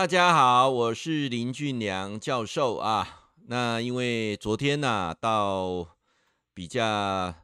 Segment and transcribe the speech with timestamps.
[0.00, 3.32] 大家好，我是林俊良教授啊。
[3.48, 5.86] 那因为昨天呢、到
[6.54, 7.34] 比较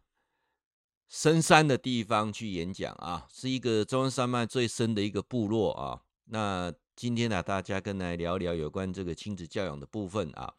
[1.07, 6.00] 深山的地方去演讲啊，是一个中央山脉最深的一个部落啊。
[6.30, 10.54] 那今天呢、大家跟来聊聊有关这个亲子教养的部分啊。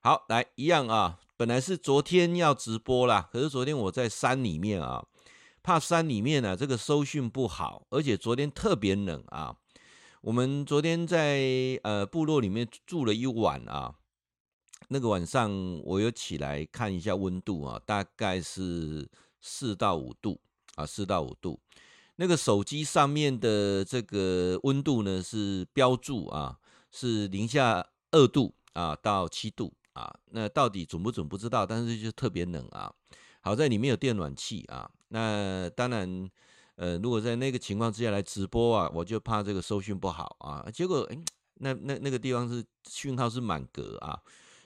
[0.00, 5.04] 好，来一样啊，本来是昨天要直播啦，可是昨天我在山里面啊，
[5.62, 9.56] 怕山里面呢、啊、这个收讯不好，而且昨天特别冷啊。
[10.24, 13.94] 我们昨天在呃部落里面住了一晚啊，
[14.88, 19.06] 那个晚上我有起来看一下温度啊，大概是
[19.42, 20.40] 四到五度
[20.76, 21.60] 啊，四到五度。
[22.16, 26.58] 那个手机上面的这个温度呢是标注啊，
[26.90, 32.90] 是零下二度啊到七度啊，那到底准不准不知道，但是就特别冷啊。
[33.42, 36.30] 好在里面有电暖气啊，那当然。
[36.76, 40.68] 呃，如果在那个情况之下来直播啊，我就怕这个收讯不好啊。
[40.72, 41.18] 结果，诶，
[41.60, 44.20] 那那那个地方是讯号是满格啊，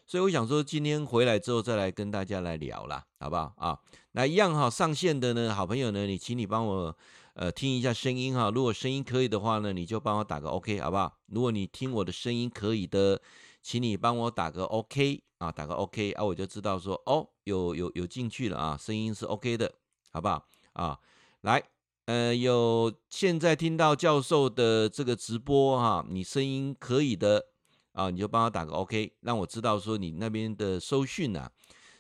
[0.07, 3.79] 所以我想说，今天回来之后再来跟大家来聊啦，好不好啊？
[4.13, 6.97] 那一样哈，上线的呢，好朋友呢，你请你帮我
[7.35, 8.51] 呃听一下声音哈。
[8.51, 11.15] 如果声音可以的话呢，你就帮我打个 OK，好不好？
[11.27, 13.21] 如果你听我的声音可以的，
[13.63, 19.71] 请你帮我打个 OK 啊，打个 OK 啊，我就知道说哦，有有有进去了啊，声音是 OK 的，
[20.11, 20.99] 好不好啊？
[21.43, 21.63] 来。
[22.09, 27.49] 呃，有现在听到教授的这个直播哈，你声音可以的
[27.93, 31.53] 啊，你就帮我打个 OK，让我知道说你那边的收讯啊，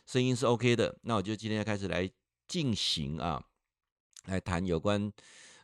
[0.07, 0.97] 声音是 OK 的。
[1.03, 2.11] 那我就今天要开始来
[2.47, 3.39] 进行啊，
[4.25, 5.13] 来谈有关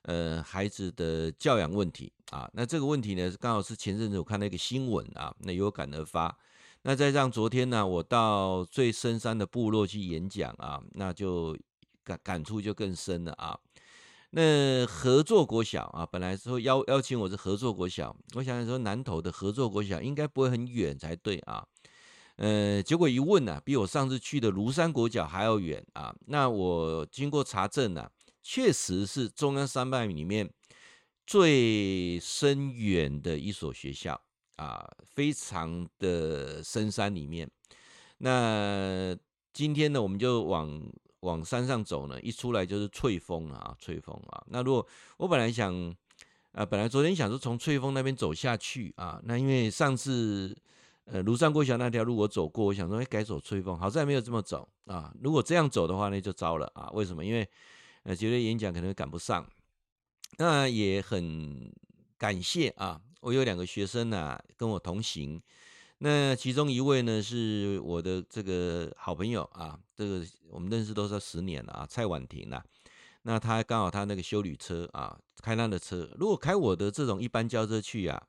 [0.02, 2.46] 呃孩子的教养问题啊。
[2.52, 6.36] 那这个问题呢，刚好是前阵子我看到一个新闻啊，那有感而发。
[6.82, 11.56] 那再让昨天呢，我到最深山的部落去演讲啊，那就
[12.02, 13.58] 感感触就更深了啊。
[14.36, 21.64] 那合作国小啊，本来说邀邀请我是合作国小，我想想说南投的合作国小应该不会很远才对啊，
[22.34, 26.12] 呃，结果一问呢、啊，比我上次去的庐山国小还要远啊。
[26.26, 28.10] 那我经过查证呢、啊，
[28.42, 30.52] 确实是中央山脉里面
[31.24, 34.20] 最深远的一所学校
[34.56, 37.48] 啊，非常的深山里面。
[38.18, 39.16] 那
[39.52, 40.82] 今天呢，我们就往。
[41.24, 44.44] 往山上走呢，一出来就是翠峰啊，翠峰啊。
[44.48, 44.86] 那如果
[45.16, 45.74] 我本来想，
[46.52, 50.54] 啊，本来昨天想说从翠峰那边走下去啊，那因为上次
[51.06, 55.12] 呃庐山国小那条路我走过，我想说哎改走翠峰，好在没有这么走啊。
[55.22, 56.90] 如果这样走的话，那就糟了啊。
[56.92, 57.24] 为什么？
[57.24, 57.48] 因为
[58.02, 59.44] 呃觉得演讲可能会赶不上。
[60.36, 61.72] 那也很
[62.18, 65.40] 感谢啊，我有两个学生呢、啊、跟我同行。
[66.04, 72.62] 那其中一位呢，是我的这个好朋友啊，这个我们认识都是十年了啊，蔡婉婷啊。
[73.22, 76.06] 那他刚好他那个修旅车啊，开他的车。
[76.18, 78.22] 如果开我的这种一般轿车去啊，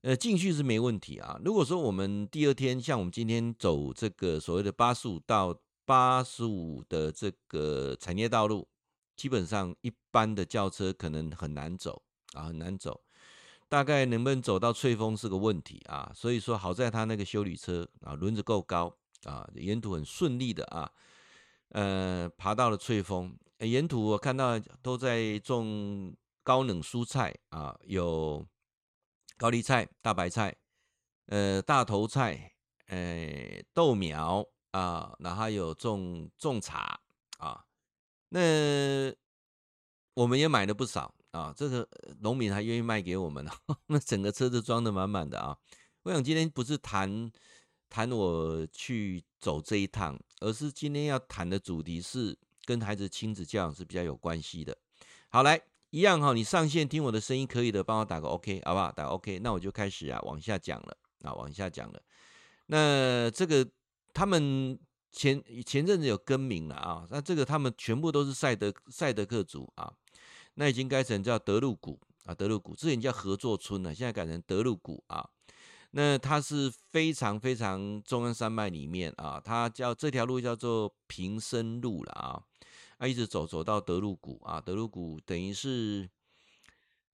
[0.00, 1.40] 呃，进去是没问题啊。
[1.44, 8.66] 如果说我们第二天像我们今天走这个所谓的八十五到八十五的这个产业道路，
[9.14, 13.00] 基本上一般的轿车可能很难走啊，很难走。
[13.68, 20.90] 大概能不能走到翠峰是个问题啊，所以说好在他那个修理车啊，轮子够高啊，沿途很顺利的啊，
[21.70, 23.36] 呃，爬到了翠峰。
[23.58, 28.46] 沿途我看到都在种高冷蔬菜啊，有
[29.36, 30.56] 高丽菜、大白菜、
[31.26, 32.52] 呃，大头菜、
[32.86, 36.98] 呃，豆苗啊，然后有种种茶
[37.38, 37.64] 啊，
[38.30, 39.12] 那
[40.14, 41.14] 我们也买了不少。
[41.38, 41.88] 啊，这个
[42.20, 43.52] 农民还愿意卖给我们呢，
[43.86, 45.56] 那整个车子装的满满的啊！
[46.02, 47.30] 我想今天不是谈
[47.88, 54.76] 谈我去走这一趟，而是今天要谈的主题是跟孩子亲子教养是比较有关系的。
[55.28, 55.60] 好，来
[55.90, 58.90] 一样哈，你上线听我的声音可以的，帮我打个 OK 好不好？
[58.90, 62.02] 打 OK，那我就开始啊往下讲了啊，往下讲了。
[62.66, 63.64] 那这个
[64.12, 64.76] 他们
[65.12, 69.92] 前前阵子有更名了啊，那这个他们全部都是赛德赛德克族啊。
[70.60, 75.24] 那已经改成叫德路谷啊，德路谷之前叫合作村了，现在改成德路谷啊。
[75.92, 82.42] 那它是非常非常中央山脉里面啊，它叫这条路叫做平生路了啊，
[82.96, 86.10] 啊一直走走到德路谷啊，德路谷等于是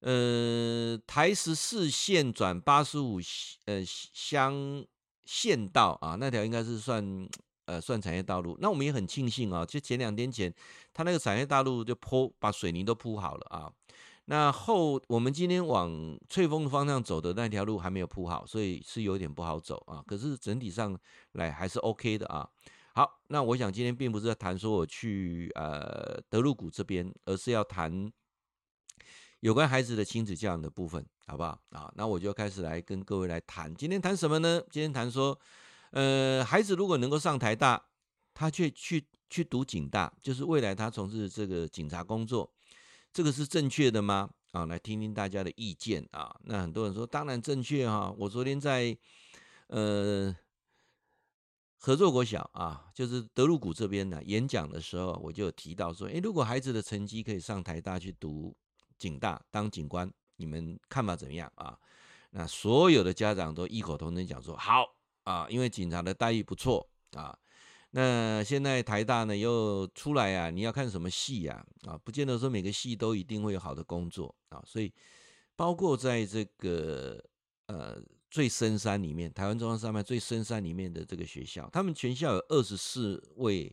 [0.00, 3.20] 呃台十四线转八十五
[3.66, 4.82] 呃乡
[5.26, 7.28] 县道啊，那条应该是算。
[7.66, 10.52] 呃，算产业道路，那我们也很庆幸啊，就前两天前，
[10.92, 13.72] 他那个产业道路就铺把水泥都铺好了啊。
[14.26, 20.02] 那后我们今天往翠峰的方向走的那条路还没有铺好，所以是有点不好走啊。
[20.06, 20.98] 可是整体上
[21.32, 22.48] 来还是 OK 的啊。
[22.94, 28.10] 好，那我想今天并不是在谈说我去呃德禄谷这边，而是要谈
[29.40, 31.60] 有关孩子的亲子教养的部分，好不好？
[31.70, 33.74] 啊，那我就开始来跟各位来谈。
[33.74, 34.62] 今天谈什么呢？
[34.70, 35.38] 今天谈说，
[35.94, 37.80] 呃，孩子如果能够上台大，
[38.34, 42.52] 他却去去读警大，就是未来他从事这个警察工作，
[43.12, 44.28] 这个是正确的吗？
[44.50, 46.34] 啊，来听听大家的意见啊。
[46.42, 48.12] 那很多人说，当然正确哈。
[48.18, 48.98] 我昨天在
[49.68, 50.36] 呃
[51.78, 58.52] 合作国小啊，就是德鲁古这边呢演讲的时候，我就有提到说，诶，如果孩子的成绩可以上台大去读
[58.98, 61.78] 警大当警官，你们看法怎么样啊？
[62.30, 64.84] 那所有的家长都异口同声讲说好
[65.24, 67.36] 啊，因为警察的待遇不错啊。
[67.90, 71.64] 那现在台大呢又出来啊，你要看什么系呀？
[71.86, 74.60] 啊，不见得说每个系都一定会有好的工作啊。
[74.66, 74.92] 所以，
[75.54, 77.24] 包括在这个
[77.66, 83.72] 呃最深山里面，台湾中央山脉最深山里面的这个学校，他们全校有二十四位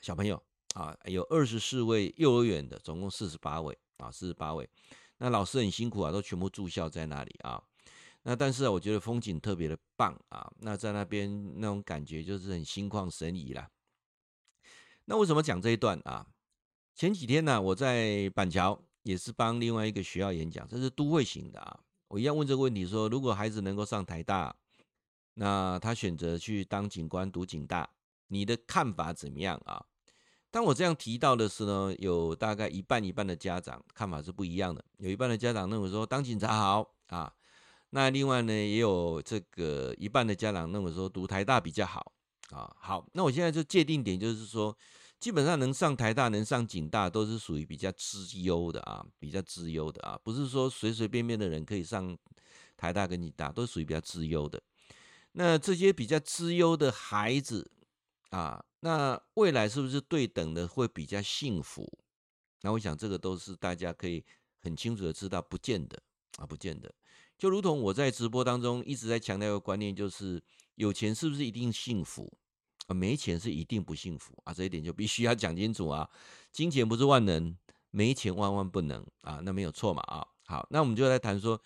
[0.00, 0.40] 小朋友
[0.74, 4.68] 啊，有二十四位幼儿园的，总共四十八位啊，四十八位。
[5.18, 7.60] 那老师很辛苦啊，都全部住校在那里啊。
[8.26, 10.50] 那但是啊，我觉得风景特别的棒啊！
[10.60, 13.70] 那在那边那种感觉就是很心旷神怡啦。
[15.04, 16.26] 那为什么讲这一段啊？
[16.94, 21.80] 前几天呢、啊，我在板桥也是帮另外一个学校演讲，这是都会型的啊。
[22.08, 24.56] 我一样问这个问题说：如果孩子能够上台大，
[25.34, 27.86] 那他选择去当警官读警大，
[28.28, 29.84] 你的看法怎么样啊？
[30.50, 34.82] 当我这样提到的时候呢，有大概一半一半的家长看法是不一样的。
[34.96, 37.30] 有一半的家长认为说当警察好啊。
[37.94, 42.12] 那另外呢，也有这个一半的家长认为说读台大比较好
[42.50, 42.68] 啊。
[42.76, 44.76] 好，那我现在就界定点就是说，
[45.20, 52.18] 基本上能上台大、能上警大都是属于比较资优的啊，比较资优的啊，不是说随随便便的人可以上
[52.76, 54.60] 台大跟警大，都属于比较资优的。
[55.30, 57.70] 那这些比较资优的孩子
[58.30, 61.88] 啊，那未来是不是对等的会比较幸福？
[62.62, 64.24] 那我想这个都是大家可以
[64.62, 65.96] 很清楚的知道，不见得
[66.38, 66.92] 啊，不见得。
[67.36, 70.42] 就如同我在直播当中一直在强调一个观念，就是
[70.76, 72.32] 有钱是不是一定幸福
[72.86, 72.94] 啊？
[72.94, 74.54] 没钱是一定不幸福啊！
[74.54, 76.08] 这一点就必须要讲清楚啊！
[76.52, 77.56] 金钱不是万能，
[77.90, 79.40] 没钱万万不能啊！
[79.44, 80.26] 那没有错嘛啊！
[80.46, 81.60] 好，那我们就来谈说，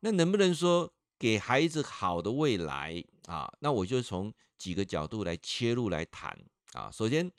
[0.00, 3.52] 那能不能说给孩子好的未来啊？
[3.60, 6.38] 那我就从几个角度来切入来谈
[6.74, 6.90] 啊。
[6.90, 7.30] 首先，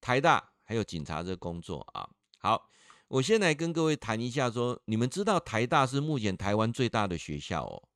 [0.00, 2.08] 台大还有警察这个工作啊，
[2.38, 2.68] 好。
[3.08, 7.88] 我先来跟各位谈一下，说你们知道台大是目前台湾最大的学校哦。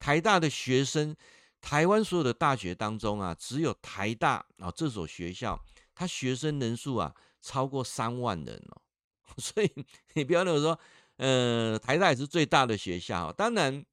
[0.00, 1.14] 台大的学生，
[1.60, 5.60] 台湾所有的大学当中啊，只有台大啊这所学校，
[5.94, 8.82] 它学生人数啊超过三万人哦。
[9.38, 9.70] 所以
[10.14, 10.78] 你不要认为说，
[11.18, 13.84] 呃，台大也是最大的学校，当然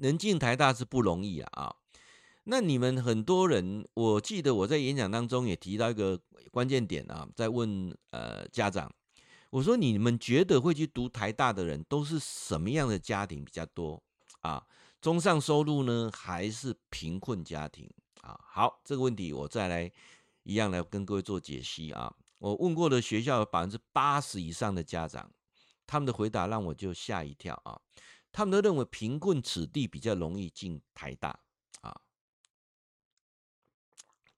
[0.00, 1.74] 能进台大是不容易啊。
[2.44, 6.20] 那你们很多人，我记得我在演讲当中也提到一个
[6.50, 8.92] 关键点啊，在问呃家长。
[9.50, 14.02] 我说，你们觉得会去读台大的人都是什么样的家庭比较多
[14.40, 14.66] 啊？
[15.00, 17.90] 中上收入呢，还是贫困家庭
[18.20, 18.38] 啊？
[18.44, 19.90] 好，这个问题我再来
[20.42, 22.14] 一样来跟各位做解析啊。
[22.38, 25.32] 我问过的学校百分之八十以上的家长，
[25.86, 27.80] 他们的回答让我就吓一跳啊。
[28.30, 31.40] 他们都认为贫困子弟比较容易进台大
[31.80, 32.00] 啊。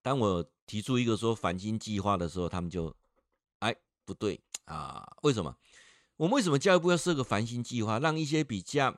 [0.01, 2.95] 当我提出一个说繁星计划的时候，他们就
[3.59, 3.75] 哎
[4.05, 4.41] 不对。
[4.65, 5.57] 啊，为什么？
[6.17, 8.95] 我们为什么教育部要设个繁星计划，让一些比较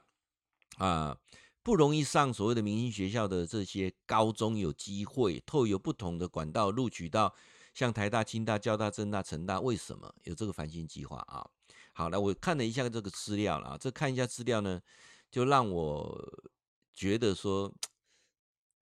[0.78, 1.18] 啊
[1.62, 7.34] 不容易上所谓的明星学校的这些高中有机会透过不同的管道录取到
[7.74, 9.62] 像台大、清大、交大、政大、成大？
[9.62, 11.50] 为什么有这个繁星计划啊？
[11.94, 14.82] 好，来我看了一下这个资料了啊，这看一下资料呢，
[15.32, 16.44] 就让我
[16.92, 17.74] 觉得说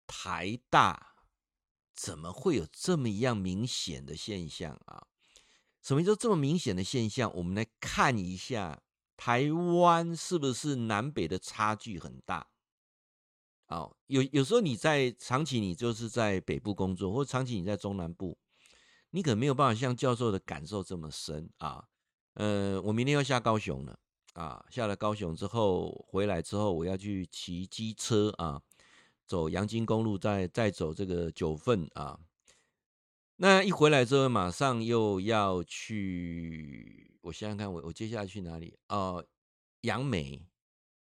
[0.07, 1.15] 台大
[1.95, 5.07] 怎么会有这么一样明显的现象啊？
[5.83, 7.31] 什么叫这么明显的现象？
[7.35, 8.83] 我们来看一下，
[9.17, 12.47] 台湾是不是南北的差距很大？
[13.69, 18.37] 哦，有有时候你在长期你就是在北部工作，或长期你在中南部，
[19.11, 21.85] 你可能没有办法像教授的感受这么深啊。
[22.35, 23.99] 呃，我明天要下高雄了
[24.35, 28.61] 啊，下了高雄之后回来之后，我要去骑机车啊，
[29.27, 32.19] 走阳金公路，再再走这个九份啊。
[33.43, 38.77] 那一回来之后，马上又要去，我想想看，我我接下来去哪里？
[38.89, 39.25] 哦，
[39.81, 40.47] 杨梅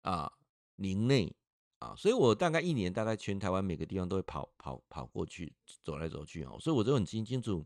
[0.03, 0.31] 啊，
[0.77, 1.35] 林内
[1.79, 5.53] 啊，所以我大概一年，大概全台湾每个地方都会跑跑跑过去，
[5.83, 7.65] 走来走去哦，所以我就很清清楚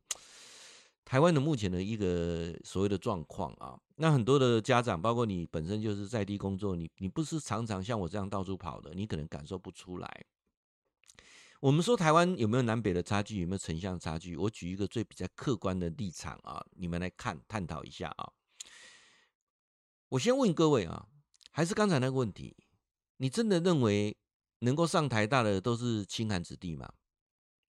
[1.06, 3.80] 台湾的目前的一个所谓的状况啊。
[3.98, 10.26] 那很多的家长，包括你本身就是在地工作，你你不是常常像我这样到处跑的，你可能感受不出来。
[11.64, 14.36] 我们说台湾有没有南北的差距，有没有城乡差距？
[14.36, 18.34] 我举一个最比较客观的立场啊，你们来看探讨一下啊。
[20.10, 21.08] 我先问各位啊，
[21.52, 22.54] 还是刚才那个问题，
[23.16, 24.18] 你真的认为
[24.60, 26.92] 能够上台大的都是清寒子弟吗？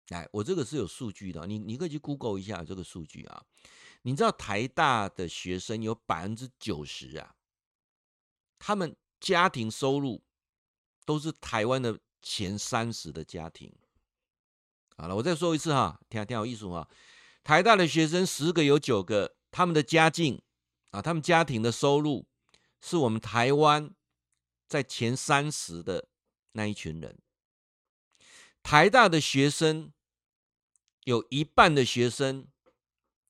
[0.08, 3.46] 来，我这个是有数据的，你你可以去 Google 一下这个数据啊。
[4.02, 7.36] 你知道台大的学生有百分之九十啊，
[8.58, 10.24] 他们家庭收入
[11.06, 13.72] 都是台湾的前三十的家庭。
[14.98, 16.88] 好了，我再说一次哈，挺挺有意思哈。
[17.44, 20.42] 台大的学生十个有九个，他们的家境
[20.92, 22.26] 啊，他们家庭的收入
[22.80, 23.94] 是我们台湾
[24.68, 26.08] 在前三十的
[26.54, 27.18] 那一群人。
[28.62, 29.92] 台大的学生
[31.04, 32.48] 有一半的学生，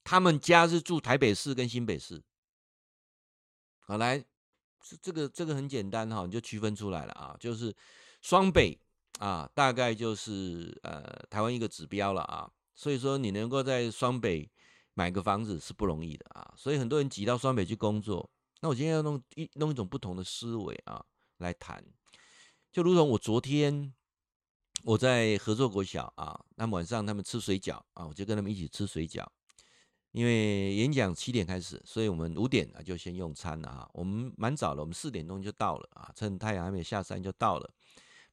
[0.04, 2.22] 他们家是住台北市跟新北市。
[3.80, 4.20] 好，来，
[4.80, 7.76] 这这个这个很简单哈，你就区分出来了啊，就是
[8.22, 8.80] 双北
[9.24, 12.52] 啊，大概就是呃台湾一个指标了啊。
[12.76, 14.50] 所以说，你能够在双北
[14.94, 16.54] 买个房子是不容易的啊。
[16.58, 18.30] 所以很多人挤到双北去工作。
[18.60, 21.06] 那我今天要弄一弄一种不同的思维啊
[21.38, 21.84] 来谈，
[22.72, 23.94] 就如同我昨天。
[24.86, 29.26] 我在合作国小啊，那晚上他们吃水饺啊，我就跟他们一起吃水饺。
[30.12, 33.90] 因为演讲七点开始，所以我们五点啊就先用餐了啊。
[33.94, 37.74] 我们蛮早了，我们四点钟就到了啊，趁太阳还没下山就到了，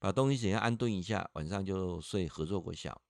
[0.00, 3.00] 把东西先安顿一下，晚上就睡合作国小。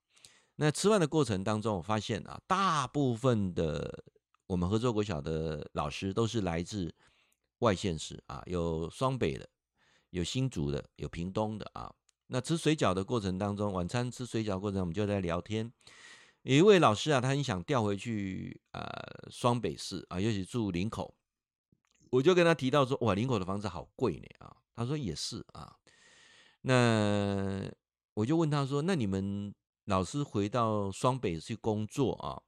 [0.57, 4.03] 那吃饭的过程当中，我发现啊，大部分的
[4.45, 6.93] 我们合作国小的老师都是来自
[7.59, 9.49] 外县市啊，有双北的，
[10.09, 11.91] 有新竹的，有屏东的啊。
[12.27, 15.71] 那吃水饺的过程当中，晚餐吃水饺过程，我们就在聊天。
[16.43, 18.83] 有一位老师啊，他很想调回去呃
[19.29, 21.15] 双北市啊，尤其住林口。
[22.09, 24.57] 我就跟他提到说，哇，林口的房子好贵呢啊。
[24.75, 25.77] 他说也是啊。
[26.61, 27.71] 那
[28.13, 29.53] 我就问他说，那你们
[29.85, 32.41] 老师回到双北去工作啊，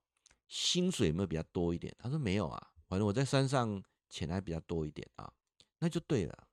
[0.47, 1.95] 薪水有没有比较多一点？
[1.99, 5.31] 他说没有啊，反正我在山上钱还比较多一点啊。
[5.79, 6.47] 那就对了。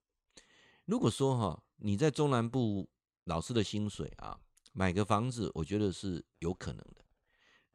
[0.85, 2.88] 如果说哈，你在中南部。
[3.25, 4.40] 老师的薪水啊，
[4.73, 7.05] 买个房子，我觉得是有可能的。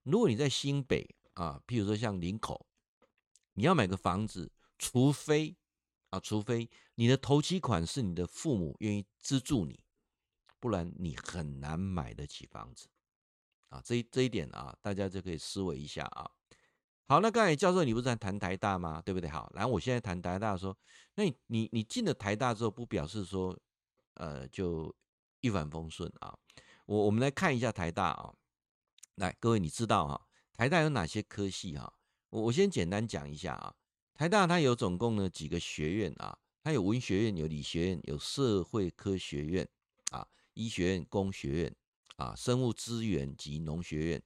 [0.04, 2.68] 如果你在新北啊，譬如说像林口，
[3.54, 5.56] 你要买个房子，除非
[6.10, 9.84] 啊，除非你的头期款是你的父母愿意资助你，
[10.60, 12.88] 不然你很难买得起房子
[13.70, 13.82] 啊。
[13.84, 16.30] 这一这一点啊，大家就可以思维一下啊。
[17.08, 19.02] 好，那刚才教授你不是在谈台大吗？
[19.02, 19.30] 对不对？
[19.30, 20.78] 好，然后我现在谈台大说，
[21.16, 23.58] 那你你你进了台大之后，不表示说
[24.16, 24.96] 呃就。
[25.42, 26.36] 一帆风顺啊！
[26.88, 28.34] 我我们来看一下台大啊，
[29.14, 30.20] 来各位你知道啊，
[30.54, 31.94] 台大有哪些科系啊？
[32.32, 33.76] 我我先简单讲一下啊。
[34.16, 36.38] 台大它有总共呢几个学院啊？
[36.64, 39.68] 它有文学院、有理学院、有社会科学院
[40.12, 41.76] 啊、医学院、工学院
[42.16, 44.24] 啊、生物资源及农学院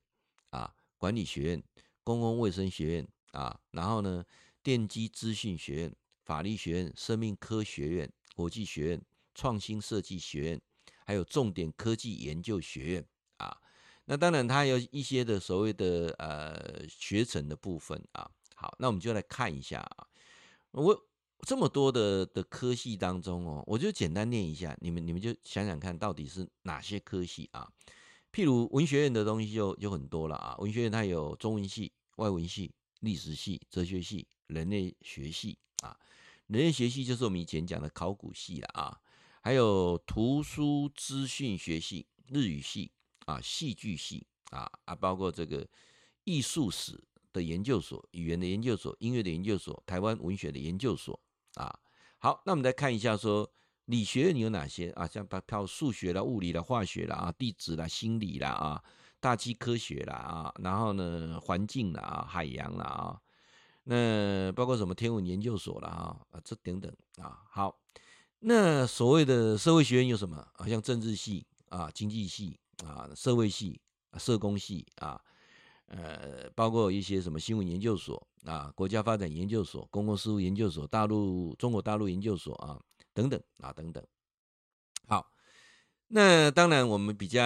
[0.52, 1.64] 啊、管理学院、
[2.04, 4.24] 公共卫生学院啊，然后呢
[4.62, 9.02] 电机资讯学院、法律学院、生命科学院、国际学院、
[9.34, 10.62] 创新设计学院。
[11.06, 13.06] 还有重点科技研究学院
[13.38, 13.58] 啊，
[14.06, 18.30] 那当然它有一些的所谓的呃学程的部分啊。
[18.60, 20.06] 好，那我们就来看一下啊，
[20.72, 21.08] 我
[21.48, 27.72] 这么多的的科系当中哦，我就简单念一下，你们你们就想想看到底是哪些科系啊？
[28.34, 35.98] 譬如文学院的东西就就很多了啊，文学院它有中文系、外文系、历史系、哲学系、人类学系啊，
[36.48, 39.00] 人类学系就是我们以前讲的考古系了啊。
[39.42, 42.92] 还有图书资讯学系、日语系
[43.26, 45.66] 啊、戏剧系啊啊，包括这个
[46.26, 47.02] 艺术史
[47.34, 51.20] 的研究所、语言的研究所、音乐的研究所、台湾文学的研究所
[51.56, 51.80] 啊。
[52.18, 53.50] 好，那我们来看一下，说
[53.86, 55.08] 理学院有哪些啊？
[55.08, 58.84] 像包括数学啦、物理啦、化学啦啊、地质啦、心理啦啊、
[59.20, 63.22] 大气科学啦啊，然后呢，环境啦啊、海洋啦啊，
[63.84, 67.80] 那包括什么天文研究所啦啊啊，这等等啊，好。
[68.42, 70.48] 那所谓的社会学院有什么？
[70.54, 73.82] 好像政治系啊、经济系啊、社会系、
[74.18, 75.22] 社工系啊，
[75.90, 82.80] 呃，包括一些什么新闻研究所啊、国家发展研究所、公共事务研究所、大陆中国大陆研究所啊
[83.14, 84.04] 等等啊等等。
[85.08, 85.32] 好，
[86.08, 87.42] 那当然我们比较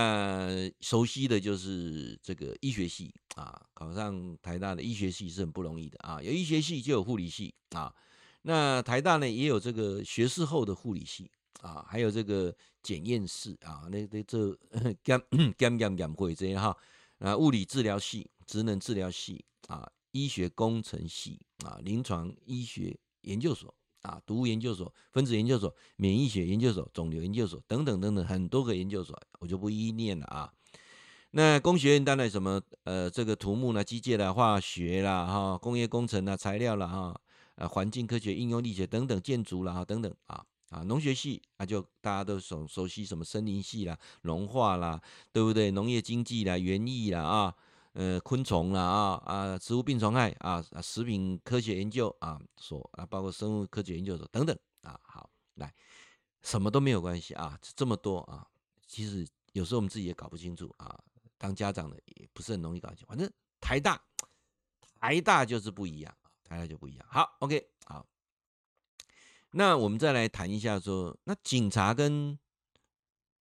[0.82, 7.94] 熟悉的就是这个医学系啊，考上台大的医学系是很不容易的啊，有医学系就有护理系啊。
[8.42, 11.32] 那台大呢也有这个学士后的护理系
[11.62, 14.54] 啊，还有这个检验室啊，那那这
[15.02, 15.20] 检
[15.58, 16.76] 检检检会这些哈
[17.20, 30.54] 啊，物理治疗系、职能治疗系啊，医学工程系啊，临床医学研究所啊，毒物研究所、分子研究所、免疫学研究所、肿瘤研究所等等等等很多个研究所，我就不一一念了啊。
[31.32, 37.20] 那工学院当然什么呃，这个土木啦、机械啦、化学啦、哈工业工程啦、材料啦哈。
[37.56, 45.00] 呃环境科学、应用力学等等，建筑啦等等啊啊，农学系啊就大家都熟熟悉什么森林系啦、农化啦，
[45.32, 45.70] 对不对？
[45.70, 47.56] 农业经济啦、园艺啦啊，
[47.94, 55.74] 呃昆虫啦啊啊，植物病虫害啊啊，食品科学研究啊所啊，包括生物科学研究所等等啊，好来，
[56.42, 58.48] 什么都没有关系啊，这么多啊，
[58.86, 61.00] 其实有时候我们自己也搞不清楚啊。
[61.36, 64.02] 当家长的也不是很容易搞清楚，反正台大，
[65.00, 67.06] 台大就是不一样，台大就不一样。
[67.10, 68.08] 好，OK，好，
[69.52, 72.40] 那我们再来谈一下说，那警察跟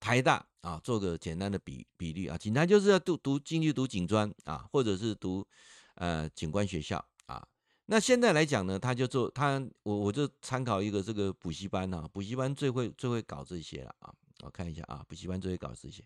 [0.03, 5.47] 台大啊，做个简单的比比例啊，警察就是要读读进去读警专啊，或者是读
[5.95, 7.47] 呃警官学校啊。
[7.87, 16.03] 那现在来讲呢，他就做他，我我就参考一个这个补习班啊，补习班最会最会搞这些了啊，我看一下啊，补习班最会搞这些。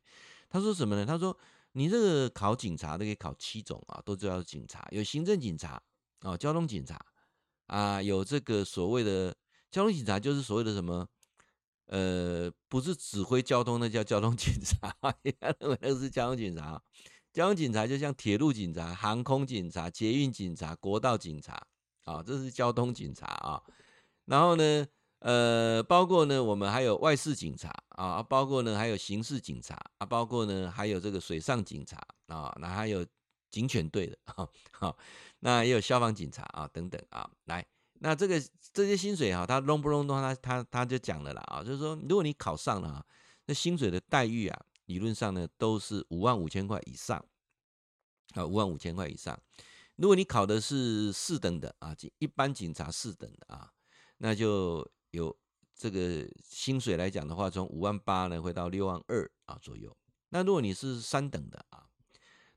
[0.50, 1.06] 他说什么呢？
[1.06, 1.34] 他说。
[1.78, 5.78] 你这个考警察都可以考七种啊，都知道是警察，有行政警察
[6.20, 6.98] 啊，交通警察
[7.66, 9.36] 啊，有这个所谓的
[9.70, 11.06] 交通警察，就是所谓的什么，
[11.87, 16.81] 呃，不是指挥交通，那叫交通 警察，人家认为那是交通警察。
[17.33, 21.61] 交通警察就像铁路警察、航空警察、捷运警察、国道警察
[22.05, 23.62] 啊，这是交通警察啊。
[24.25, 24.87] 然后呢，
[25.19, 33.07] 呃，包括呢，我们还有外事警察啊，包括呢，还有刑事警察啊，包括呢，还有这个水上警察啊，那还有
[33.50, 34.99] 警犬队的，哈， 好，
[35.40, 37.64] 那也有消防警察啊，等等啊，来，
[38.00, 38.40] 那这个
[38.72, 43.06] 这些薪水哈，他隆不隆咚，他他他就讲了啦啊，就是说，如果你考上了啊，
[43.46, 47.24] 那薪水的待遇啊，理论上呢都是五万五千块以上
[48.34, 49.38] 啊，五万五千块以上。
[49.96, 53.72] 如果你考的是四等的啊，一般警察四等的啊，
[54.18, 54.86] 那就。
[55.12, 55.34] 有
[55.74, 59.96] 这个薪水来讲的话，从五万八呢会到六万二啊左右。
[60.28, 61.87] 那如果你是三等的啊，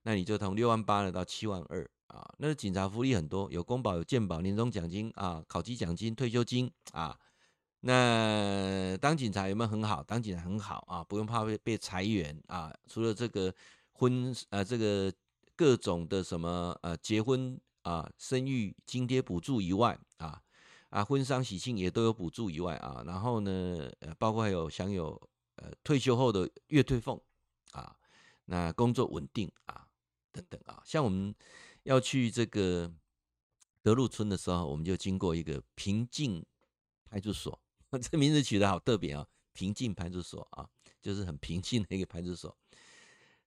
[0.01, 2.29] 那你就从六万八呢到七万二啊。
[2.37, 7.17] 那警察福利很多，有公保、有健保、年终奖金啊、考绩奖金、退休金啊。
[7.79, 10.03] 那当警察有没有很好？
[10.03, 12.71] 当警察很好啊，不用怕被被裁员啊。
[12.87, 13.53] 除了这个
[13.93, 15.11] 婚呃这个
[15.55, 20.41] 各种的什么呃结婚啊、生育津贴补助以外啊。
[20.89, 25.21] 啊，婚丧喜庆也都有补助以外啊，然后呢，呃，包括还有享有
[25.57, 27.21] 呃退休后的月退俸
[27.73, 27.95] 啊，
[28.45, 29.85] 那工作稳定啊，
[30.31, 31.31] 等等啊，像我们
[31.83, 32.91] 要去这个
[33.81, 36.45] 德路村的时候，我们就经过一个平静
[37.05, 37.61] 派出所，
[38.01, 40.69] 这名字取得好特别啊，平静派出所啊，
[41.01, 42.55] 就是很平静的一个派出所。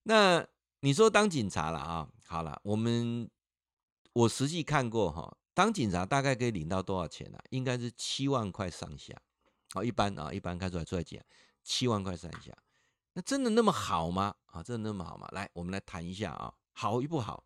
[0.04, 0.46] 那
[0.80, 3.30] 你说当警察了啊，好了，我们
[4.12, 5.36] 我实际看过哈。
[5.54, 7.36] 当警察大概可以领到多少钱呢？
[7.36, 7.44] 啊？
[7.50, 9.14] 应该是七万块上下。
[9.74, 11.22] 好，一般啊，一般开出来出来讲，
[11.62, 12.56] 七万块上下。
[13.12, 14.34] 那真的那么好吗？
[14.46, 15.28] 啊，真的那么好吗？
[15.32, 17.44] 来，我们来谈一下啊，好与不好。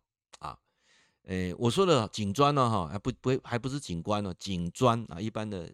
[1.27, 5.73] 诶，我说的警专呢，哈，还不不还不是警官哦，警专啊，一般的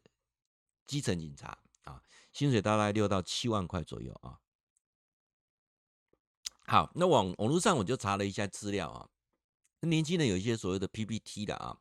[0.88, 2.02] 基层警察啊，
[2.34, 4.40] 薪水大概六到七万块左右啊。
[6.66, 9.08] 好，那网网络上我就查了一下资料啊，
[9.82, 11.78] 年轻人有一些所谓的 PPT 的啊。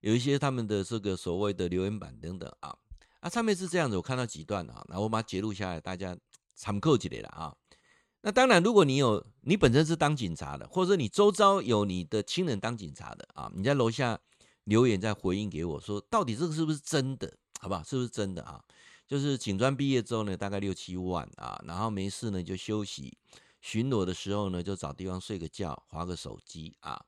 [0.00, 2.76] 有一些他们的这个所谓的留言板等等啊，
[3.20, 6.16] 啊上面是这样子，我看到几段啊，然后我把它截录下来，大家
[6.54, 7.54] 参考起来了啊。
[8.22, 14.18] 那当然，如果你有你本身是当警察的，或者你周遭有你的亲人当警察的啊，你在楼下
[14.64, 17.82] 留言再回应给我说，到底这个是不是真的，好不好？
[17.82, 18.62] 是不是真的啊？
[19.08, 23.18] 就是警专毕业之后呢，大概六七万啊，然后没事呢就休息，
[23.60, 27.04] 巡逻的时候呢就找地方睡个觉，划个手机啊。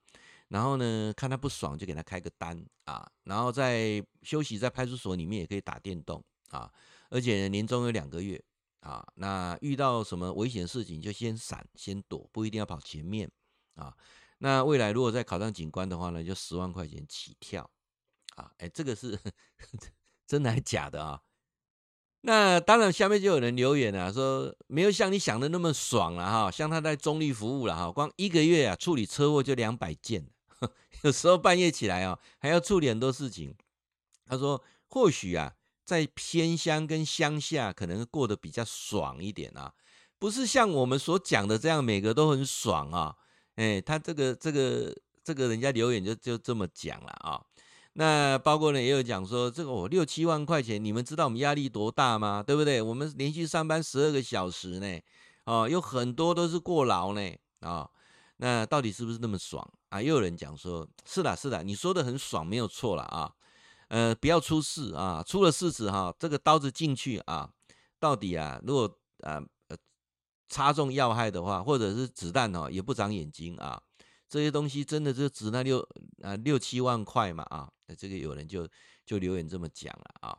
[0.49, 6.71] 然后呢，看他不爽就给他开个单啊，然后在休息在派出所里面也可以打电动啊，
[7.09, 8.41] 而且年终有两个月
[8.85, 9.05] 啊。
[9.17, 13.29] 那遇到什么危险事情就先闪先躲，不一定要跑前面
[13.75, 13.93] 啊。
[14.39, 17.69] 那未来如果再考上警官的话呢，就十万块钱起跳
[18.37, 18.53] 啊。
[18.59, 19.19] 哎，这个是
[20.27, 21.21] 真的还是假的啊？
[22.21, 30.27] 那当然，下面就有人留言了，说没有像你想的那么爽了哈，像他在中立服务了哈，光一个月啊处理车祸就两百件。
[31.03, 33.55] 有时候半夜起来啊，还要处理很多事情。
[34.25, 39.73] 他说：“或许啊，在偏乡跟乡下，可能过得比较爽一点啊，
[40.19, 43.17] 不是像我们所讲的这样，每个都很爽啊。”
[43.57, 44.93] 哎，他这个这个
[45.23, 47.41] 这个人家留言就就这么讲了啊。
[47.93, 52.43] 那包括呢，也有讲说，这个我六七万块钱，你们知道我们压力多大吗？
[52.43, 52.83] 对不对？
[52.83, 55.01] 我们连续上班十二个小时呢，
[55.45, 57.21] 哦，有很多都是过劳呢，
[57.61, 57.89] 啊。
[58.39, 60.03] 那到底是不是那么爽啊？
[60.03, 63.33] 又有人讲说，是的，是的，你说的很爽，没有错了啊。
[63.95, 67.49] 呃，不要出事啊，出了事子哈，这个刀子进去啊，
[68.01, 69.77] 到底啊，如果呃呃
[70.49, 73.81] 插中要害的话，或者是子弹哦，也不长眼睛啊。
[74.29, 75.79] 这些东西真的就值那六
[76.23, 77.71] 啊六七万块嘛啊？
[77.97, 78.69] 这个有人就
[79.07, 80.39] 就留言这么讲了啊。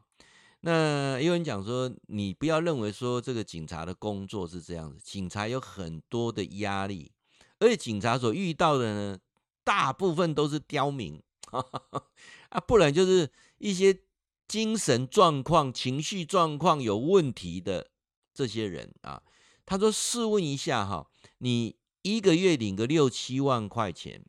[0.59, 7.13] 那有人讲说，你不要认为说这个警察的工作是这样子，警察有很多的压力，
[7.59, 9.19] 而且警察所遇到的呢，
[9.63, 11.23] 大部分都是刁民
[12.49, 14.01] 啊，不然就是一些
[14.47, 17.91] 精神状况、情绪状况有问题的
[18.33, 19.21] 这些人啊。
[19.65, 24.25] 他说：“试问一下哈，你一个月领个六七万块钱，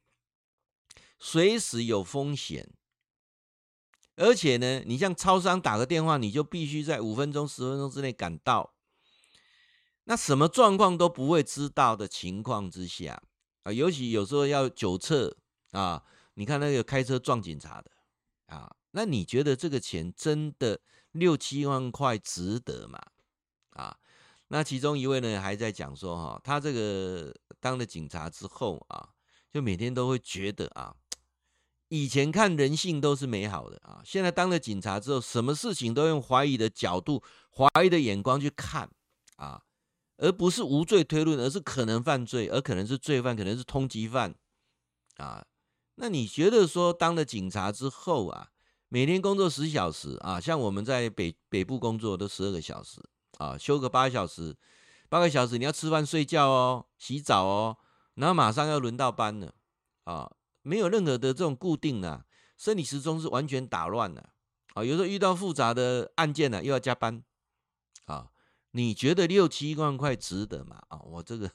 [1.19, 2.73] 随时有风险。”
[4.17, 8.75] 而且呢，你像超商打个电话，你就必须在五分钟、十分钟之内赶到。
[10.05, 13.23] 那什么状况都不会知道的情况之下
[13.65, 15.37] 啊，尤其有时候要酒测
[15.73, 17.91] 啊，你看那个开车撞警察的
[18.47, 20.81] 啊，那你觉得这个钱真的
[21.13, 22.99] 六七万块值得吗？
[23.73, 23.95] 啊，
[24.49, 27.31] 那其中一位呢还在讲说哈，他这个
[27.61, 29.11] 当了警察之后啊，
[29.53, 30.97] 就每天都会觉得啊。
[31.89, 38.91] 以前看人性都是美好的啊，现在当了警察之后，什么事情都用怀疑的角度、怀疑的眼光去看
[39.37, 39.63] 啊，
[40.17, 44.35] 而不是无罪推论，而是可能犯罪，而可能是罪犯，可能是通缉犯
[45.19, 45.45] 啊。
[45.97, 48.51] 那你觉得说当了警察之后啊，
[48.97, 52.99] 每天工作十小时啊，像我们在北北部工作都十二个小时
[53.37, 54.57] 啊，休个八小时，
[55.11, 57.77] 八个小时你要吃饭、睡觉哦，洗澡哦，
[58.15, 59.53] 然后马上要轮到班了
[60.05, 60.33] 啊。
[60.63, 62.25] 没有任何的这种固定的、啊、
[62.57, 64.31] 生理时钟是完全打乱的
[64.73, 64.83] 啊！
[64.83, 67.23] 有时候遇到复杂的案件呢、啊，又要加班
[68.07, 68.31] 啊！
[68.71, 70.83] 你觉得六七万块值得吗？
[70.89, 70.99] 啊！
[71.05, 71.51] 我这个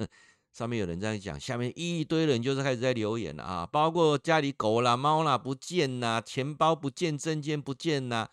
[0.52, 3.66] 上面有人这样讲，下面一堆人就是开始在留言了啊！
[3.66, 8.28] 包括家里狗啦、猫啦不见啦，钱包不见，证件不见呐，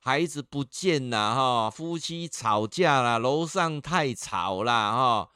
[0.00, 5.30] 孩子不见呐，哈，夫妻吵架啦，楼上太吵啦，哈，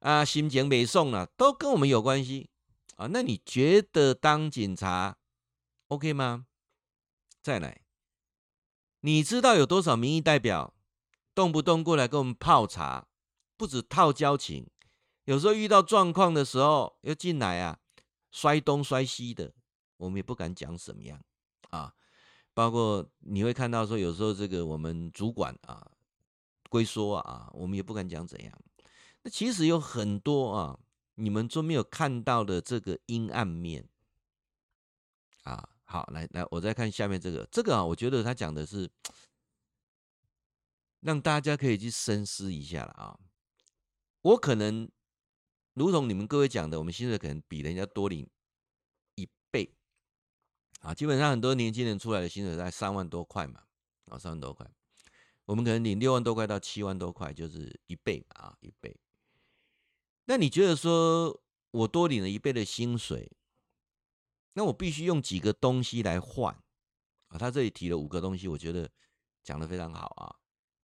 [0.00, 2.50] 啊，心情没送了，都跟我们有关系。
[2.96, 5.16] 啊，那你觉得当警察
[5.86, 6.44] OK 吗？
[7.40, 7.80] 再来，
[9.00, 10.74] 你知道有多少民意代表
[11.34, 13.06] 动不动过来跟我们泡茶，
[13.56, 14.68] 不止套交情，
[15.28, 17.78] 有时候遇到状况的时候又进来啊，
[18.30, 19.52] 摔东摔西的，
[19.98, 21.22] 我们也不敢讲什么样
[21.68, 21.94] 啊。
[22.54, 25.86] 包括你会看到说，有时候这个我们主管啊，
[26.70, 28.58] 龟缩啊，我们也不敢讲怎样。
[29.22, 30.80] 那其实有很多啊。
[31.20, 33.88] 你们都没有看到的这个阴暗面
[35.42, 35.68] 啊！
[35.82, 38.88] 好，来来，我再看下面这个，这个啊，我觉得他讲的是
[41.00, 43.18] 让大家可以去深思一下了啊。
[44.22, 44.88] 我可能
[45.78, 48.28] 如同你们各位讲的，我们薪水可能比人家多领
[49.14, 49.72] 一倍
[50.80, 50.92] 啊。
[50.92, 53.62] 基本上很多年轻人出来的薪水在三万多块嘛，
[54.06, 54.68] 啊，三万多块，
[55.44, 58.94] 我们可能领六万多块到七万多块，就是一倍啊，一倍。
[60.26, 63.30] 那你觉得说，我多领了一倍的薪水，
[64.54, 66.54] 那我必须用几个东西来换
[67.28, 67.38] 啊？
[67.38, 68.90] 他这里提了五个东西，我觉得
[69.42, 70.36] 讲的非常好啊。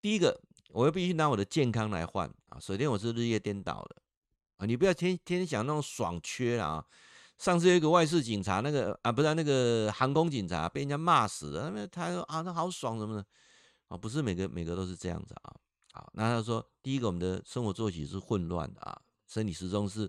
[0.01, 2.61] 第一个，我又必须拿我的健康来换啊。
[2.61, 4.03] 首先，我是日夜颠倒的
[4.67, 6.85] 你不要天天想那种爽缺啊。
[7.39, 11.71] 上次有一个外事警察，那个啊，不是那个航空警察，被人家骂死了。
[11.71, 13.27] 那他说啊，那好爽什么的
[13.89, 13.97] 啊？
[13.97, 15.53] 不是每个每个都是这样子啊。
[15.93, 19.03] 好，那他说，第一个，我们的生活作息是混乱的啊。
[19.27, 20.09] 生理时钟是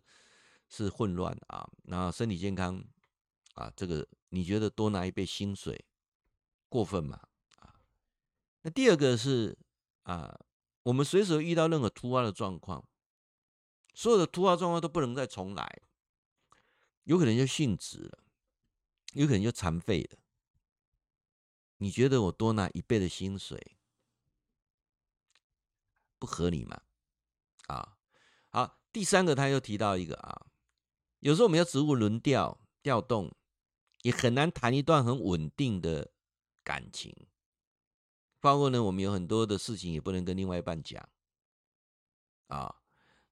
[0.69, 2.83] 是混乱的啊，然后身体健康
[3.55, 5.83] 啊，这个你觉得多拿一倍薪水
[6.69, 7.19] 过分吗？
[7.57, 7.73] 啊，
[8.61, 9.57] 那第二个是
[10.03, 10.37] 啊，
[10.83, 12.83] 我们随时遇到任何突发的状况，
[13.93, 15.81] 所有的突发状况都不能再重来，
[17.03, 18.23] 有可能就殉职了，
[19.13, 20.17] 有可能就残废了。
[21.77, 23.77] 你觉得我多拿一倍的薪水
[26.17, 26.81] 不合理吗？
[27.67, 27.97] 啊，
[28.49, 28.79] 好。
[28.93, 30.45] 第三个，他又提到一个啊，
[31.19, 33.35] 有时候我们要职务轮调调动，
[34.03, 36.11] 也很难谈一段很稳定的
[36.63, 37.11] 感情。
[38.39, 41.09] 包括呢，我们有很多的事情也不能跟另外一半讲
[42.47, 42.82] 啊。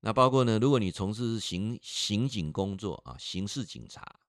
[0.04, 4.20] 那包括呢，如果你从事刑刑警工作啊，刑事警察，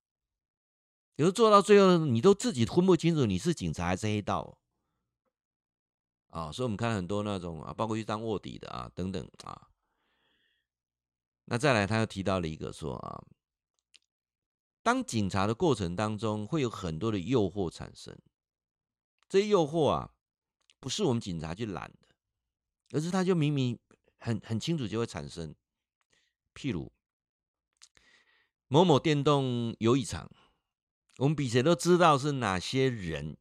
[1.16, 4.58] 有时做到最后，你都自己分不清楚你是警察还是黑道
[6.28, 6.52] 啊。
[6.52, 9.68] 所以，我们看很多那种啊，包括去当卧底的啊，等等啊。
[11.46, 13.24] 那再来，他又提到了一个说啊，
[14.82, 18.14] 当警察的过程当中，会有很多的诱惑产生。
[19.26, 20.12] 这些诱惑啊，
[20.80, 22.08] 不是我们警察去拦的，
[22.90, 23.78] 而是他就明明
[24.18, 25.54] 很很清楚就会产生。
[26.54, 26.92] 譬如
[28.68, 30.30] 某某电动游艺场，
[31.18, 33.36] 我们比谁都知道是哪些人，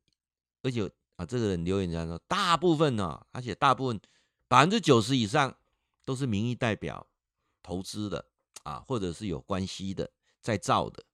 [0.64, 4.02] 而且啊，这个人留言讲说，大部分呢、而且大部分
[4.48, 5.56] 百分之九十以上
[6.04, 7.08] 都是民意代表。
[7.64, 8.26] 投资的
[8.64, 10.10] 啊，或者是有关系的，
[10.42, 11.06] 在造的。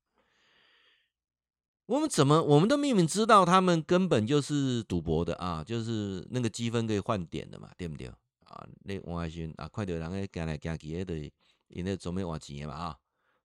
[1.86, 8.08] 我们怎么，我们都明明知道他们根本就是赌博的啊，就是那个积分可以换点的嘛，对不对？
[8.46, 11.32] 啊，那王海军啊，快点，人家赶来赶去的，
[11.68, 13.00] 因为准备换钱嘛啊，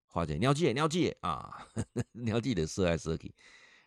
[0.06, 1.66] 花钱尿记尿记啊，
[2.12, 3.34] 尿记的射来射去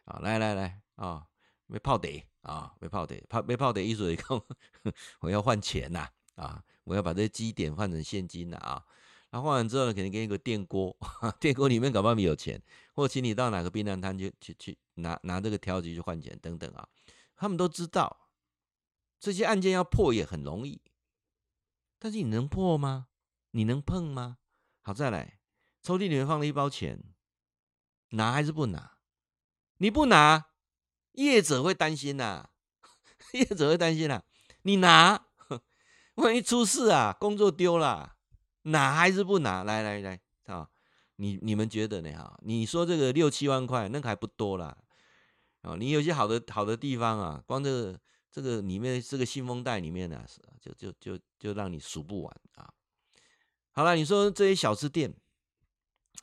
[0.06, 1.26] 啊，来来来啊，
[1.68, 4.42] 没泡得啊，没泡得，泡没泡得，意思讲
[5.22, 8.84] 我要换钱呐啊，我要把这些积点换成现金了啊。
[9.32, 10.96] 他换完之后呢，肯定给你个电锅，
[11.42, 12.62] 电锅里面搞不好有钱，
[12.94, 16.88] 或请你到哪个避难摊去去去拿拿这个条子去换钱等等啊。
[17.36, 18.30] 他们都知道
[19.20, 20.82] 这些案件要破也很容易，
[22.00, 23.08] 但是你能破吗？
[23.56, 24.38] 你能碰吗？
[24.82, 25.40] 好，再来，
[25.82, 27.02] 抽屉里面放了一包钱，
[28.10, 28.98] 拿还是不拿？
[29.78, 30.48] 你不拿，
[31.14, 32.50] 业者会担心呐、
[33.32, 34.22] 业者会担心呐、
[34.64, 35.28] 你拿，
[36.16, 38.18] 万一出事啊，工作丢了。
[38.64, 39.64] 拿还是不拿？
[39.64, 40.70] 来来来，啊，
[41.16, 42.12] 你你们觉得呢？
[42.12, 44.78] 哈，你说这个六七万块，那个还不多啦。
[45.62, 50.26] 啊，你有些好的好的地方啊，光这个这个里面这个信封袋里面呢、啊，
[50.60, 52.74] 就就就就让你数不完啊。
[53.76, 55.14] 好了，你说这些小吃店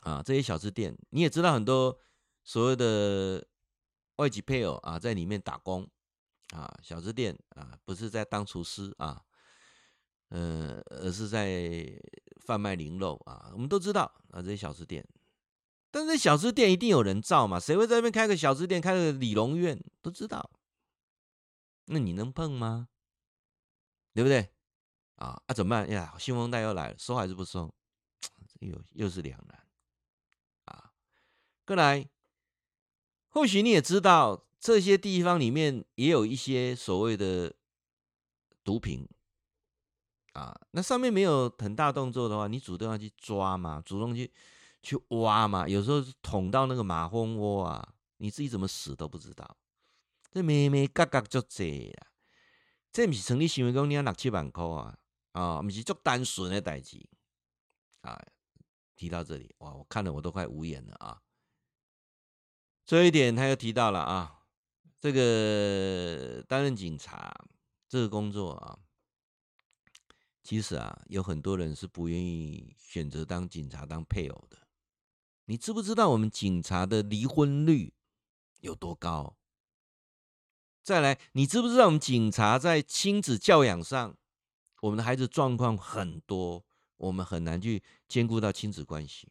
[0.01, 1.99] 啊，这些小吃店，你也知道很多
[2.43, 3.47] 所谓的
[4.17, 5.87] 外籍配偶啊，在里面打工
[6.55, 9.23] 啊，小吃店啊，不是在当厨师啊。
[10.31, 11.87] 呃，而是在
[12.47, 15.07] 贩卖零肉啊，我们都知道啊，这些小吃店，
[15.91, 20.51] 但是小吃店一定有人造嘛，谁会在那边开个小吃店，开个理容院，都知道，
[21.85, 22.89] 那你能碰吗？
[24.15, 24.52] 对不对？
[25.23, 26.15] 啊啊，怎么办呀？
[26.19, 27.73] 信封袋又来了，收还是不收？
[28.59, 29.67] 又又是两难
[30.65, 30.93] 啊。
[31.65, 32.09] 过来，
[33.29, 37.55] 或许你也知道，这些地方里面也有一些所谓的
[38.65, 39.09] 毒品。
[40.33, 44.33] 啊，那上面没有很大动作的话，你主动要去抓嘛，主动去
[44.83, 45.69] 去挖嘛。
[45.69, 49.57] 有时候捅到那个马蜂窝啊，你自己怎么死都不知道。
[50.33, 52.07] 这咩咩嘎嘎就这呀，
[52.91, 54.99] 这不是成立行为讲你要六七万块啊，
[55.33, 57.05] 啊，不是做单纯的代志
[58.01, 58.21] 啊。
[58.95, 61.21] 提到这里，哇，我看了我都快无言了啊。
[62.85, 64.45] 这一点，他又提到了啊，
[65.01, 67.35] 这个担任警察
[67.89, 68.79] 这个工作啊。
[70.43, 74.59] 其实啊，有很多人是不愿意选择当警察当配偶的。
[75.47, 77.95] 你知不知道我们警察的离婚率
[78.61, 79.37] 有多高？
[80.83, 84.17] 再来，你知不知道我们警察在亲子教养上，
[84.83, 86.63] 我们的孩子状况很多，
[86.99, 89.29] 我们很难去兼顾到亲子关系。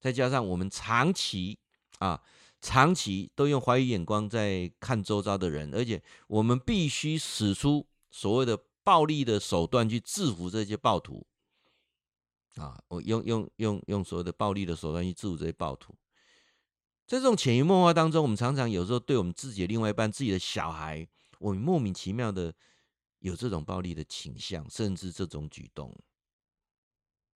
[0.00, 1.58] 再加上我们长期
[1.98, 2.22] 啊，
[2.60, 8.58] 长期都用怀疑眼光在看周遭的人，而且我们必须使出所谓的。
[8.86, 11.26] 暴力的手段去制服这些暴徒
[12.54, 12.80] 啊！
[12.86, 15.92] 我用用用用所谓的暴力的手段去制服这些暴徒，
[17.04, 21.04] 在这种潜移默化当中，我们常常有时候对我们自己的另外一半、自己的小孩，
[21.40, 22.54] 我们莫名其妙的
[23.26, 25.92] 有这种暴力的倾向，甚至这种举动。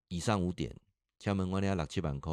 [0.07, 0.79] 以上五点，
[1.17, 2.31] 敲门关了六七万块，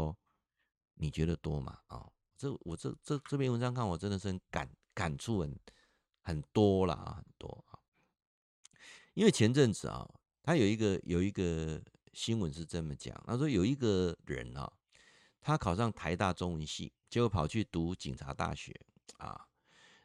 [0.96, 1.80] 你觉得多吗？
[1.86, 5.58] 啊，这我这这这篇文章看我真的是很感感触很
[6.20, 7.80] 很多了啊，很多啊。
[9.14, 10.06] 因为前阵子啊，
[10.42, 14.70] 他有一个有一个新闻是这么讲，他说有一个人啊，
[15.40, 18.78] 他考上台大中文系，结果跑去读警察大学
[19.16, 19.48] 啊，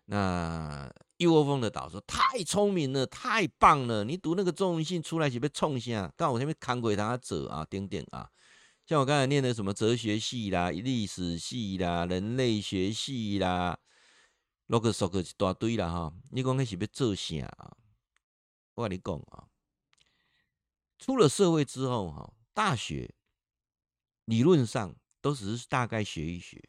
[0.05, 0.89] 那
[1.21, 8.27] 一窝蜂的导说太聪明了，太棒了，你读那个中文系出来是被冲下，刚我前面看过他者啊，点点啊，
[8.87, 13.77] 像我刚才念的什么哲学系啦、历史系啦、人类学系啦，
[14.65, 17.77] 啰个说个一大堆啦哈，你讲那是被做啥啊？
[18.73, 19.45] 我跟你讲啊，
[20.97, 23.13] 出了社会之后哈，大学
[24.25, 26.59] 理论上都只是大概学一学。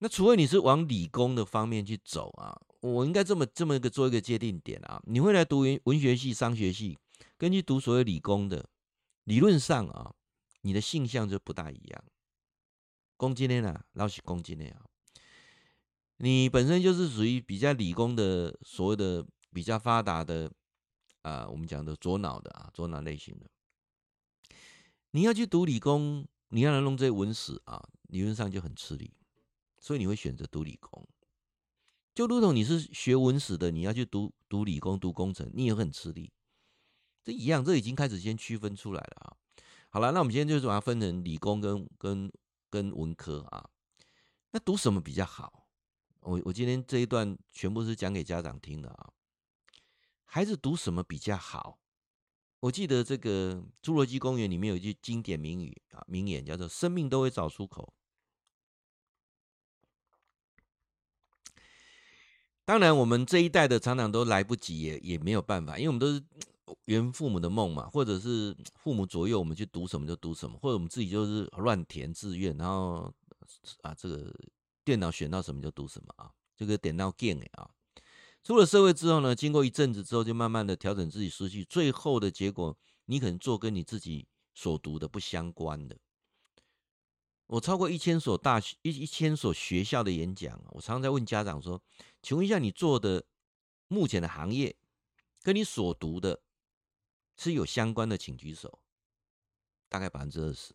[0.00, 5.00] 那除非你是往理工的方面去走啊，我应该这么这么一个做一个界定点啊。
[5.06, 6.98] 你会来读文文学系、商学系，
[7.38, 8.68] 根据读所谓理工的，
[9.24, 10.14] 理论上啊，
[10.62, 12.04] 你的性向就不大一样。
[13.16, 14.86] 攻击的呢，老是攻击的啊。
[16.16, 19.26] 你本身就是属于比较理工的，所谓的。
[19.52, 20.48] 比较发达的
[21.22, 23.50] 啊、我们讲的左脑的啊，左脑类型的，
[25.10, 29.12] 你要去读理工，你要来弄这些文史啊，理论上就很吃力，
[29.80, 31.04] 所以你会选择读理工。
[32.14, 36.32] 就如同你是学文史的，你要去读读理工、读工程，你也很吃力。
[37.22, 39.36] 这一样，这已经开始先区分出来了啊。
[39.88, 42.32] 好了，那我们今天就是把它分成理工跟跟
[42.68, 43.70] 跟文科啊。
[44.52, 45.68] 那读什么比较好？
[46.20, 49.10] 我我今天这一段全部是讲给家长听的啊。
[50.24, 51.78] 孩子读什么比较好？
[52.60, 57.94] 我记得这个《侏罗纪公园》里面有一句经典名语啊，名言叫做“生命都会找出口”。
[62.70, 66.22] 当然，我们这一代的常常都来不及，也也没有办法，因为我们都是
[66.84, 73.12] 圆父母的梦嘛，或者是父母左右我们去读什么就读什么，或者我们自己就是乱填志愿，然后
[73.82, 74.32] 啊，这个
[74.84, 77.68] 电脑选到什么就读什么啊，这个点到 game 啊。
[78.44, 85.98] 出了社会之后呢，经过一阵子之后，就慢慢的调整自己思绪，最后的结果，你可能做跟你自己所读的不相关的。
[87.48, 91.82] 我超过一千所大学一一千所学校的演讲，我常常在问家长说
[92.22, 93.24] ：“请问一下，你做的
[93.88, 94.76] 目前的行业
[95.42, 96.42] 跟你所读的
[97.36, 98.80] 是有相关的，请举手。
[99.88, 100.72] 大概百分之二十，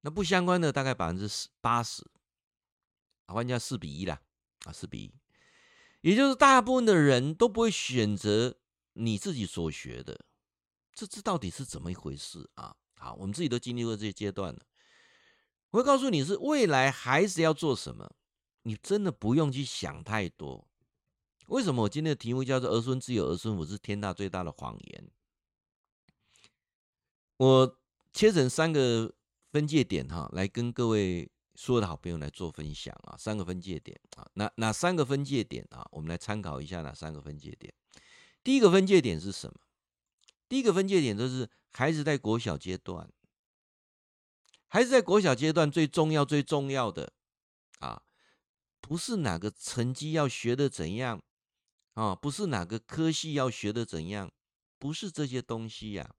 [0.00, 2.04] 那不相关的大概百分之八十，
[3.26, 4.20] 换句话四比一啦，
[4.64, 5.14] 啊，四比一。”
[6.02, 8.58] 也就是大部分的人都不会选择
[8.94, 10.24] 你自己所学的，
[10.92, 12.74] 这这到底是怎么一回事啊？
[12.96, 14.60] 好，我们自己都经历过这些阶段了。
[15.70, 18.12] 我会告诉你是未来孩子要做什么，
[18.62, 20.66] 你真的不用去想太多。
[21.46, 25.10] 为什么我今天的题目叫做“儿孙自有儿孙福”是天大最大的谎言？
[27.36, 27.78] 我
[28.12, 29.14] 切成三个
[29.50, 31.30] 分界点哈，来跟各位。
[31.56, 35.86] 所有的好朋友来做分享啊，三个分界点啊，哪哪三个分界点啊？
[35.90, 37.74] 我们来参考一下哪三个分界点。
[38.42, 39.60] 第一个分界点是什么？
[40.48, 43.12] 第一个分界点就是孩子在国小阶段，
[44.68, 47.12] 孩子在国小阶段最重要最重要的
[47.80, 48.00] 啊，
[48.90, 51.22] 不是哪个成绩要学的怎样
[51.94, 54.32] 啊，不是哪个科系要学的怎样，
[54.80, 56.12] 不是这些东西呀。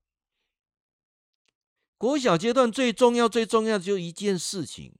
[1.98, 4.96] 国小阶段最重要最重要的就一件事情。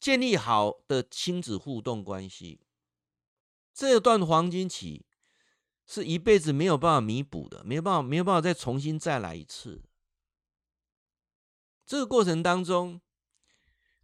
[0.00, 2.58] 建立好的亲子互动关系，
[3.72, 5.06] 这段黄金期
[5.86, 9.84] 是一辈子没有办法弥补的，没有办法，没有办法再重新再来一次。
[11.86, 13.00] 这个过程当中，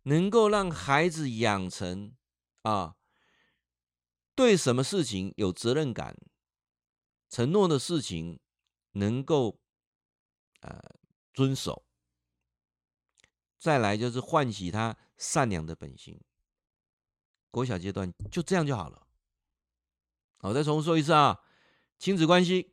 [0.04, 2.16] 能够让孩子养成
[2.62, 2.96] 啊，
[4.34, 6.16] 对什么事情有责任感，
[7.28, 8.40] 承诺的事情
[8.92, 9.60] 能够
[10.60, 10.80] 呃
[11.32, 11.84] 遵守。
[13.58, 16.18] 再来就是唤起他善良的本性，
[17.50, 19.06] 国小阶段就这样就好了。
[20.38, 21.42] 好，再重复说一次啊，
[21.98, 22.72] 亲子关系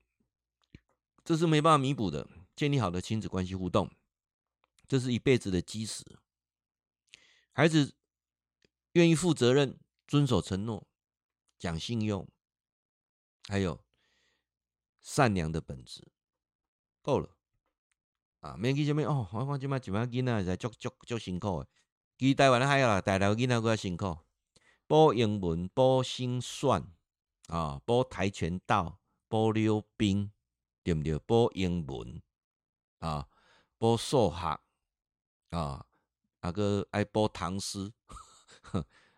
[1.25, 3.91] 这是没办法弥补的，建立好的亲子关系互动，
[4.87, 6.05] 这是一辈子的基石。
[7.57, 7.95] 孩子
[8.91, 10.87] 愿意负责任、遵守承诺、
[11.57, 12.29] 讲信用，
[13.47, 13.83] 还有
[15.01, 16.07] 善良的本质，
[17.01, 17.35] 够了。
[18.41, 21.69] 啊，免去什么哦，我看即摆一摆囡仔在足足足辛苦的，
[22.19, 24.19] 其实台湾的还有啦，台湾囡仔搁较辛苦，
[24.85, 26.93] 补英文、补心算
[27.47, 30.31] 啊，补跆拳道、补溜冰，
[30.83, 31.17] 对不对？
[31.17, 32.21] 补英文
[32.99, 33.27] 啊，
[33.79, 34.61] 补数学
[35.49, 35.87] 啊，
[36.39, 37.91] 啊个爱补唐诗，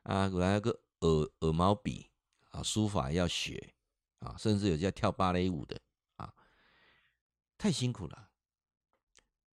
[0.03, 2.09] 啊，来 个鹅鹅毛笔
[2.51, 3.73] 啊，书法要学
[4.19, 5.79] 啊，甚至有些跳芭蕾舞的
[6.15, 6.33] 啊，
[7.57, 8.29] 太辛苦了。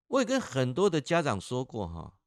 [0.08, 2.18] 我也跟很多的家长说过哈，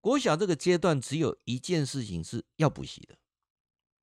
[0.00, 3.18] 国小这个阶段只有一件事情是要补习的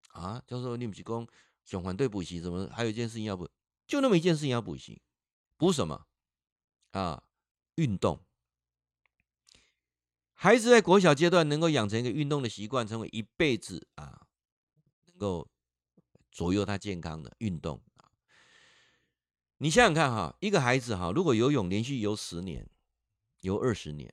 [0.10, 1.28] 啊，教授你不是讲
[1.64, 3.50] 想反对补习，怎么还有一件事情要补？
[3.88, 5.02] 就那么一件事情要补习，
[5.58, 6.08] 补什么
[6.92, 7.24] 啊？
[7.76, 8.20] 运动。
[10.44, 14.26] 孩子在国小阶段能够养成一个运动的习惯，成为一辈子啊，
[15.06, 15.48] 能够
[16.32, 18.10] 左右他健康的运动啊。
[19.60, 22.68] 你想想看哈，一个孩子哈，如果游泳连续游十年。
[23.42, 24.12] 游二十年，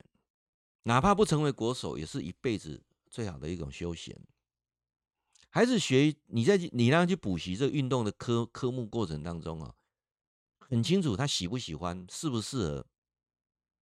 [0.83, 4.15] 哪怕不成为国手，也是一辈子最好的一种休闲。
[5.49, 9.75] 孩子学你在你让他去补习这个运动的科科目过程当中啊，
[10.59, 12.87] 很清楚他喜不喜欢，适不适合，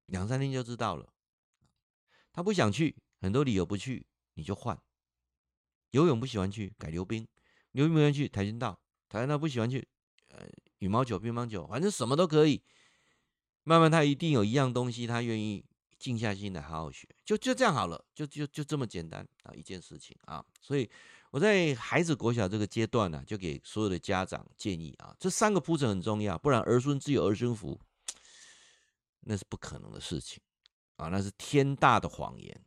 [0.06, 1.12] 两三天就知道了。
[2.36, 4.78] 他不想去，很多理由不去，你就换。
[5.92, 7.24] 游泳不喜欢去，改溜冰；
[7.72, 9.88] 溜冰不喜欢去，跆拳道；跆拳道不喜欢去，
[10.28, 10.46] 呃，
[10.80, 12.62] 羽毛球、乒乓球，反正什么都可以。
[13.62, 15.64] 慢慢，他一定有一样东西，他愿意
[15.98, 20.44] 静下心来好好学，就就这样好了，就就就这么简单啊，一件事情啊。
[20.60, 20.90] 所以
[21.30, 27.80] 我在孩子国小这个阶段呢、啊，就给所有的家长建议啊，这三个铺陈很重要，不然儿孙自有儿孙福，
[29.20, 30.38] 那是不可能的事情
[30.96, 32.64] 啊，那是天大的谎言，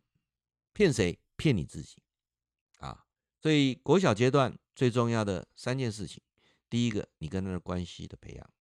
[0.73, 1.19] 骗谁？
[1.35, 2.01] 骗你自己
[2.79, 3.05] 啊。
[3.41, 6.21] 所以国小阶段最重要的三件事情，
[6.69, 8.53] 第一个，你跟他的关系的培养。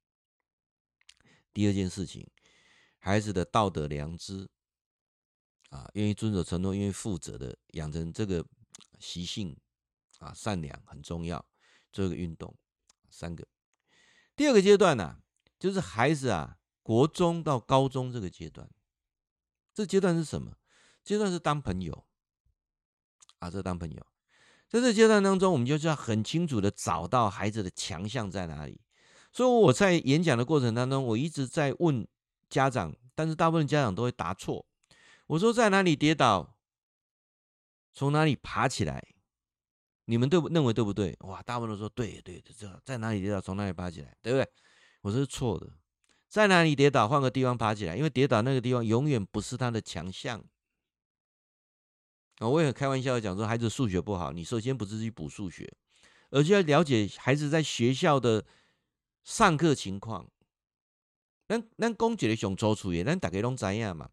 [1.52, 2.30] 第二件事情，
[2.98, 4.48] 孩子的道德良知
[5.70, 8.46] 啊，愿意遵守承诺，愿意负责的养成这个
[8.98, 9.56] 习性
[10.18, 11.44] 啊，善良很重要。
[11.90, 12.54] 做一个运动，
[13.10, 13.48] 三个。
[14.36, 15.22] 第二个阶段呢、
[15.58, 18.70] 就是孩子啊，国中到高中这个阶段，
[19.78, 20.50] 这阶段是什么？
[21.04, 22.04] 阶段是当朋友
[23.38, 24.06] 啊，这当朋友。
[24.68, 28.80] 在这阶段当中，我们就是要很清楚的找到孩子的强项在哪里。
[29.32, 32.04] 所以我在演讲的过程当中，我一直在问
[32.50, 34.66] 家长，但是大部分家长都会答错。
[35.28, 36.56] 我说在哪里跌倒，
[37.94, 39.00] 从哪里爬起来，
[40.06, 41.16] 你们对不认为对不对？
[41.20, 44.50] 哇，大部分都说对对对，这在哪里跌倒，从哪里爬起来，对不对？
[45.02, 45.70] 我说是错的，
[46.28, 50.44] 在哪里跌倒，换个地方爬起来，因为跌倒那个地方永远不是他的强项。
[52.36, 55.72] 啊，我也开玩笑讲说，孩子数学不好，你首先不是去补数学，
[56.30, 58.44] 而是要了解孩子在学校的
[59.24, 60.28] 上课情况。
[61.48, 64.10] 咱咱讲一个上粗粗的，咱大家拢知影嘛。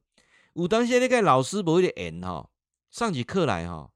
[0.53, 2.49] 有当时那个老师不会演哈，
[2.89, 3.91] 上起课来哈，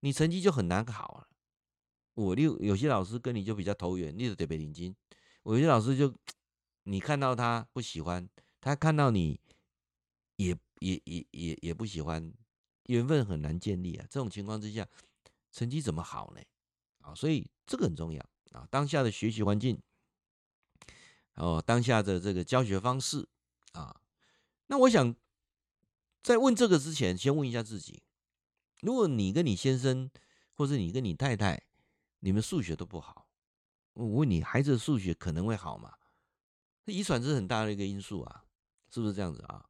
[0.00, 1.28] 你成绩就很难考了。
[2.12, 4.94] 我有有些老师跟你就比较投缘，你就特别认真。
[5.42, 6.14] 我有些老师就，
[6.86, 8.28] 你看到他不喜欢，
[8.60, 9.40] 他看到你
[10.36, 12.32] 也也也也也不喜欢，
[12.84, 14.06] 缘分很难建立啊。
[14.08, 14.88] 这种情况之下，
[15.50, 16.40] 成绩怎么好呢？
[17.00, 18.66] 啊，所以这个很重要啊。
[18.70, 19.82] 当下的学习环境，
[21.34, 23.28] 哦，当下的这个教学方式
[23.72, 24.00] 啊，
[24.68, 25.14] 那我想。
[26.22, 28.02] 在问这个之前，先问一下自己：
[28.80, 30.10] 如果你跟你先生，
[30.54, 31.62] 或是你跟你太太，
[32.18, 33.28] 你们数学都不好，
[33.92, 35.95] 我问你，孩子的数学可能会好吗？
[36.86, 38.44] 遗传是很大的一个因素啊，
[38.90, 39.64] 是不是这样子啊？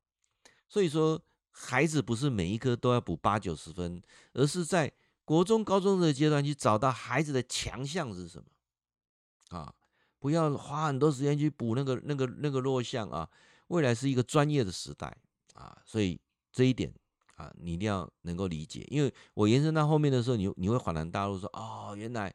[0.68, 4.02] 所以说，孩子不是每一科都要补八九十分，
[4.32, 4.92] 而是在
[5.24, 9.74] 国中、高中的阶段去找到孩子的强项是什么啊？
[10.18, 13.28] 不要花很多时间去补那个、那个、那个弱项啊！
[13.68, 15.16] 未来是一个专业的时代
[15.54, 16.20] 啊，所以。
[16.52, 16.90] 这一点
[17.34, 22.34] 啊，你一定要能够理解，因为我延伸到后面的时候，你你会恍然大悟说，哦，原来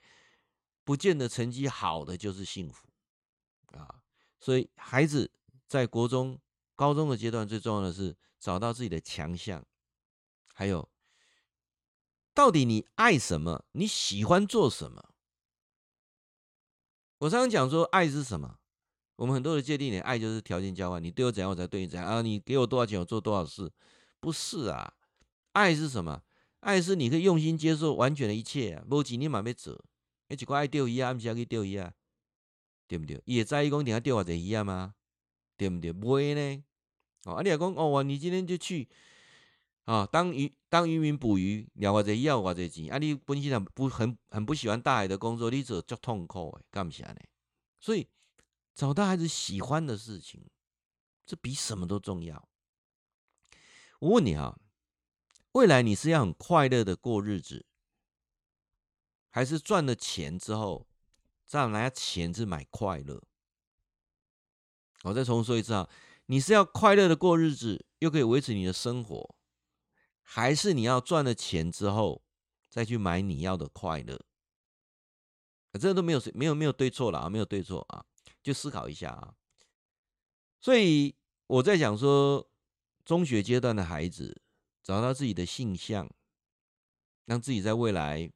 [0.84, 2.88] 不见得成绩好的就是幸福。
[4.42, 5.32] 所以孩子
[5.68, 6.38] 在国中、
[6.76, 9.64] 高中的阶段，最重要的是找到自己的强项，
[10.54, 10.90] 还有
[12.34, 15.14] 到底你爱什么，你喜欢做什么。
[17.20, 18.58] 我常常讲说，爱是什么？
[19.18, 22.24] 我们很多的界定，你爱就是条件交换，你对我怎样，我才对你怎样啊？
[22.24, 23.72] 你给我多少钱，我做多少事。
[24.20, 24.96] 不是啊，
[25.52, 26.24] 爱是什么？
[26.62, 29.80] 爱是你可以用心接受完全的一切啊，无钱你嘛要做，
[30.30, 31.94] 一个爱钓鱼啊，不是要去钓鱼啊，
[32.92, 33.22] 对不对？
[33.24, 34.94] 也在意讲你要钓我这鱼啊吗？
[35.56, 35.94] 对不对？
[35.94, 36.62] 不会呢。
[37.24, 38.90] 哦，啊，你讲哦，你今天就去
[39.86, 47.16] 啊，当渔当渔民捕鱼，钓我这鱼要我这钱，啊，你本身不很很不喜欢大海的工作，你做足痛苦的，干不起来？
[47.80, 48.10] 所以
[48.76, 50.44] 找到孩子喜欢的事情，
[51.26, 52.46] 这比什么都重要。
[54.00, 54.60] 我问你啊，
[55.54, 57.66] 未来你是要很快乐的过日子，
[59.30, 60.86] 还是赚了钱之后
[61.52, 63.22] 再拿钱去买快乐？
[65.04, 65.90] 我再重说一次啊，
[66.28, 69.36] 你是要快乐的过日子，又可以维持你的生活，
[70.22, 72.24] 还是你要赚了钱之后
[72.70, 74.18] 再去买你要的快乐？
[75.78, 78.06] 这都没有没有没有对错了啊，没有对错啊，
[78.42, 79.36] 就思考一下啊。
[80.62, 81.14] 所以
[81.48, 82.48] 我在讲说。
[83.04, 84.44] 中学阶段的孩子
[84.84, 86.08] 找到自己的性向，
[87.26, 88.32] 让自己在未来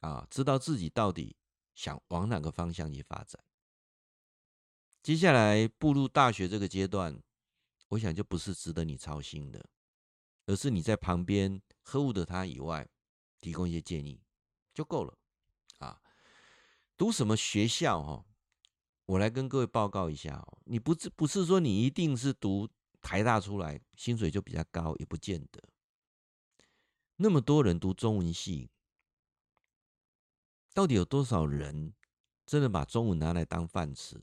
[0.00, 1.34] 啊知道自己到底
[1.76, 3.40] 想往哪个方向去发展。
[5.00, 7.22] 接下来步入大学这个阶段，
[7.90, 9.64] 我想就不是值得你操心的，
[10.46, 12.88] 而是你在旁边呵护着他以外，
[13.40, 14.20] 提供一些建议
[14.74, 15.16] 就够了
[15.78, 16.02] 啊。
[16.96, 18.02] 读什么学校？
[18.02, 18.24] 哈，
[19.04, 20.58] 我来跟各位报告一下哦。
[20.64, 22.68] 你不是不是说你一定是读。
[23.02, 25.62] 台大出来，薪水就比较高，也不见得。
[27.14, 28.68] 那么多人读中文系，
[30.76, 31.94] 到底有多少人
[32.44, 34.20] 真的把中文拿来当饭吃？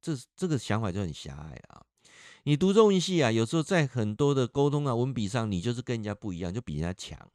[0.00, 1.84] 这这个想法就很狭隘啊！
[2.44, 7.28] 你读中文系啊，有时候在很多的沟通啊、文笔上，你就是跟人家不一样，就比人家强，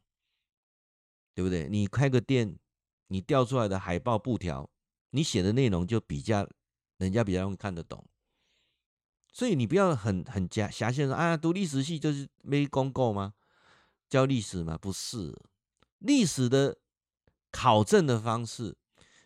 [1.34, 1.68] 对不对？
[1.68, 2.58] 你开个店，
[3.08, 4.70] 你调出来的海报布条，
[5.10, 6.48] 你写的内容就比较
[6.96, 8.02] 人家比较容易看得懂。
[9.30, 13.34] 所以你不要很很狭狭线说啊，读历史系就是没功过吗？
[14.08, 14.78] 教历史吗？
[14.78, 15.38] 不是，
[15.98, 16.78] 历史的
[17.56, 18.76] 考证的方式，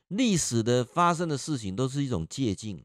[0.06, 2.84] 历史的发生的事情都是一种借鉴。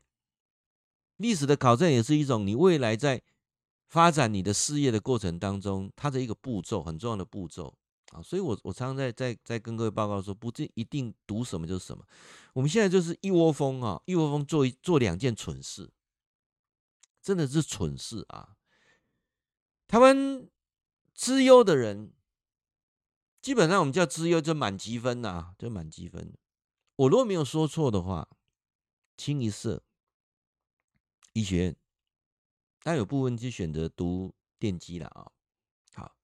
[1.17, 3.21] 历史的考证也是一种你未来在
[3.87, 7.77] 发展你的事业的过程当中，它的一个步骤，很重要的步骤
[8.11, 8.19] 啊。
[8.23, 12.03] 所以我我常常在在在跟各位报告说，不一定读什么就是什么。
[12.53, 15.91] 我们现在就是一窝蜂啊，一窝蜂做一做两件蠢事。
[17.21, 18.55] 真的是蠢事啊！
[19.87, 20.47] 台湾
[21.13, 22.13] 资优的人，
[23.45, 26.35] 基本上我们叫资优就满积分呐、啊，就满积分。
[26.95, 28.27] 我如果没有说错的话，
[29.17, 29.83] 清一色
[31.33, 31.75] 医学院，
[32.81, 35.31] 但有部分就选择读电机了啊。
[35.93, 36.15] 好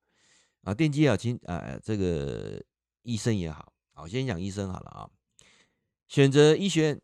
[0.64, 2.60] 啊，电机也好，清啊，这个
[3.04, 5.08] 医生也好好，先讲医生好了啊。
[6.08, 7.00] 选择医学，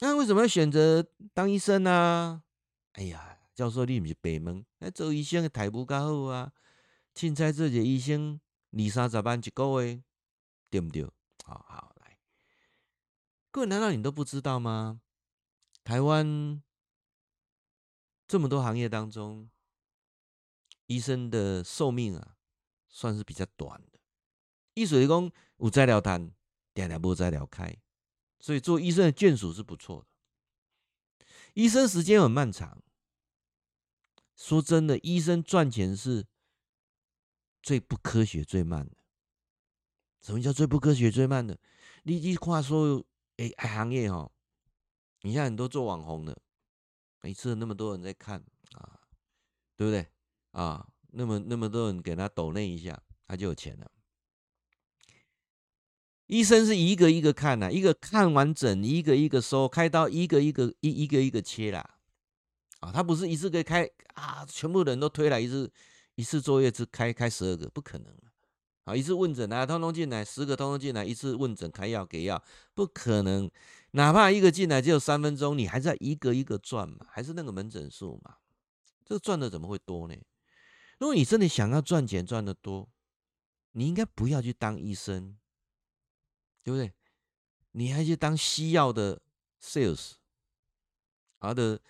[0.00, 1.02] 那为什么要选择
[1.32, 2.42] 当医生呢、啊？
[2.92, 6.52] 哎呀，教授你不是北门，那做医生的待遇较好啊。
[7.14, 8.40] 凊彩做一个医生，
[8.72, 10.02] 二三十万一个月，
[10.70, 11.04] 对不对？
[11.44, 12.18] 好好来，
[13.50, 15.00] 各位难道你都不知道吗？
[15.82, 16.62] 台湾
[18.28, 19.50] 这么多行业当中，
[20.86, 22.36] 医生的寿命啊，
[22.88, 23.98] 算是比较短的。
[24.74, 26.32] 医术是讲有在聊谈，
[26.72, 27.76] 点点无在聊开，
[28.38, 30.06] 所以做医生的眷属是不错的。
[31.54, 32.80] 医生时间很漫长，
[34.36, 36.26] 说真的，医生赚钱是
[37.62, 38.96] 最不科学、最慢的。
[40.20, 41.58] 什么叫最不科学、最慢的？
[42.02, 43.04] 你你话说，
[43.36, 44.30] 哎，行业哈。
[45.22, 46.40] 你像很多做网红的，
[47.20, 48.42] 每次那么多人在看
[48.72, 49.00] 啊，
[49.76, 50.06] 对不对
[50.52, 50.88] 啊？
[51.12, 53.90] 那么那么多人给他抖那一下，他就有钱了。
[56.26, 61.98] 医生是一个一个看呐，一个看完整，一个一个收，开刀一个一个一一个一个切啦，
[62.78, 65.70] 啊，他不是一次给开啊，全部人都推来一次，
[66.20, 68.14] 一次坐月子开开十二个，不可能
[68.84, 72.44] 啊，一次问诊啊，通通进来，十个通通进来，一次问诊开药给药，
[72.74, 73.50] 不可能。
[73.92, 78.36] 哪怕一个进来只有三分钟，你还在一个一个转嘛，还是那个门诊数嘛？
[79.02, 80.14] 这个赚的怎么会多呢？
[80.98, 82.86] 如果你真的想要赚钱赚的多，
[83.72, 85.38] 你应该不要去当医生，
[86.62, 86.92] 对不对？
[87.72, 89.22] 你还去当西药的
[89.62, 90.12] sales，
[91.38, 91.80] 啊的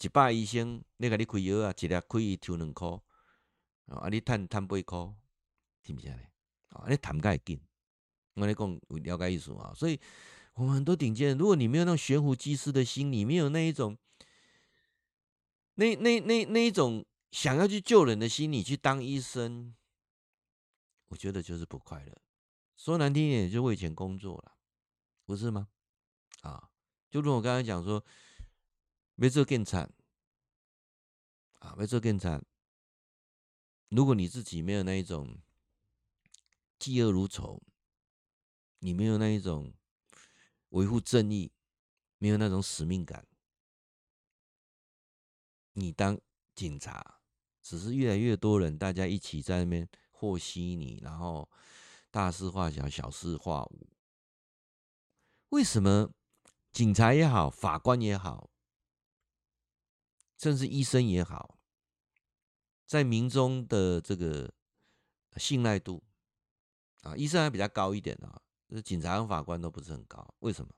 [0.00, 2.72] 一百医生，你给你开药啊，一粒可以抽两
[3.86, 5.14] 块，啊，你赚赚八块，
[5.82, 6.32] 听不下来？
[6.68, 7.60] 啊，你谈个紧，
[8.34, 10.00] 我跟你讲了解意思啊，所以。
[10.54, 13.96] 我们很多顶尖，如果你没有那种悬壶济世的心，你没有那一种，
[15.76, 19.74] 那那那那一种想要去救人的心，你去当医生，
[21.08, 22.14] 我觉得就是不快乐。
[22.76, 24.52] 说难听一点，就为钱工作了，
[25.24, 25.68] 不是吗？
[26.42, 26.68] 啊，
[27.10, 28.04] 就如我刚才讲说，
[29.14, 29.90] 没做更惨，
[31.60, 32.44] 啊，没做更惨。
[33.94, 35.38] 如果你自己没有那一种
[36.78, 37.62] 嫉恶如仇，
[38.78, 39.72] 你没有那一种。
[40.70, 41.52] 维护正义，
[42.16, 43.26] 没有那种使命感。
[45.74, 46.18] 你当
[46.54, 47.20] 警察，
[47.62, 51.46] 只是越来越多人，大家一起在那边和稀泥，然后
[52.10, 53.86] 大事化小，小事化无。
[55.50, 56.10] 为什么
[56.72, 58.48] 警察也好，法官也好，
[60.38, 61.58] 甚至医生也好，
[62.92, 64.52] 在民众的这个
[65.38, 66.02] 信赖度
[67.00, 68.38] 啊，医生还比较高一点啊。
[68.84, 70.70] 警察和法官都不是很高，为什么？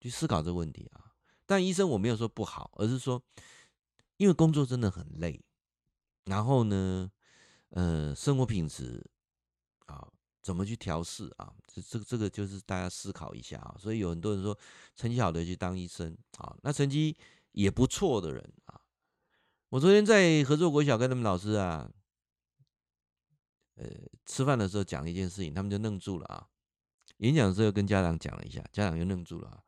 [0.00, 1.12] 去思考这个问题啊！
[1.44, 3.22] 但医生我没有说不好，而是说，
[4.16, 5.38] 因为工作真的很累，
[6.24, 7.12] 然后呢，
[7.68, 9.04] 呃，生活品质
[9.84, 11.52] 啊，怎么去调试啊？
[11.66, 13.76] 这这这个就是大家思考一下啊。
[13.78, 14.58] 所以有很多人说，
[14.94, 17.14] 成绩好的去当医生啊，那成绩
[17.52, 18.52] 也不错的人，
[19.70, 21.90] 我昨天在合作国小跟他们老师啊，
[23.74, 23.84] 呃，
[24.24, 26.48] 吃饭的时候讲了一件事情，他们就愣住了啊。
[27.18, 29.62] 演讲的时候跟家长讲了一下，家长又愣住了啊！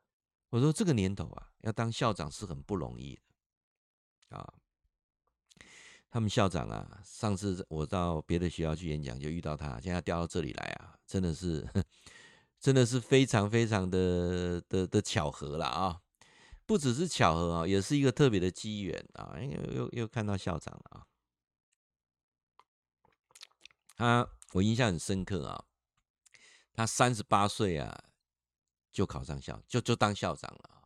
[0.50, 3.18] 我说这个年头啊，要当校长是很不容易
[4.28, 4.54] 的啊。
[6.10, 11.66] 他们校长啊，上次我到别的学校去演讲就遇到他，现在调到这里来啊，真的是，
[12.60, 16.00] 真的是非常非常的的的巧合了啊！
[16.68, 19.34] 不只是巧合啊，也是一个特别的机缘啊！
[19.40, 21.06] 又又又看到校长了啊！
[23.96, 25.64] 他我印象很深刻啊。
[26.74, 28.10] 他三十八岁啊，
[28.92, 30.84] 就考上校，就就当校长了啊，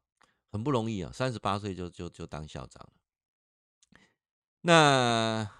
[0.52, 1.10] 很不容易啊！
[1.12, 2.92] 三十八岁就就就当校长了。
[4.60, 5.50] 那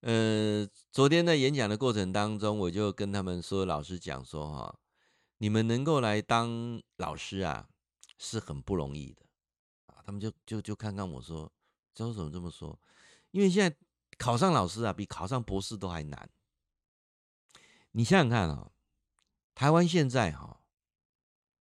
[0.00, 4.80] 呃，昨天在演讲的过程当中，我就跟他们说，老师讲说哈，
[5.38, 7.68] 你们能够来当老师啊，
[8.22, 9.26] 是很不容易的
[9.86, 10.00] 啊。
[10.06, 11.52] 他们就就就看看我说，
[11.92, 12.78] 这为什么这么说？
[13.32, 13.76] 因为现在
[14.16, 16.30] 考上老师啊，比考上博士都还难。
[17.90, 18.70] 你想想看啊。
[19.54, 20.64] 台湾现在哈，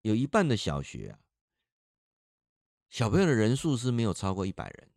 [0.01, 1.19] 有一半的小学啊，
[2.89, 4.89] 小朋友的人数是没有超过一百人。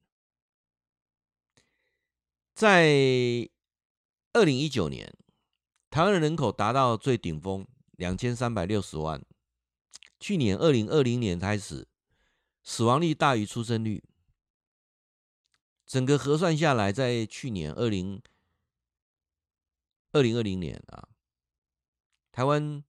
[2.54, 3.50] 在
[4.32, 5.12] 二零一九年，
[5.90, 9.20] 台湾的人口达到最顶峰两千三百六十万。
[10.24, 11.86] 去年二零二零年开始，
[12.62, 14.02] 死亡率大于出生率。
[15.84, 18.22] 整个核算下来，在去年二零
[20.12, 21.10] 二零二零年啊。
[22.32, 22.82] 台湾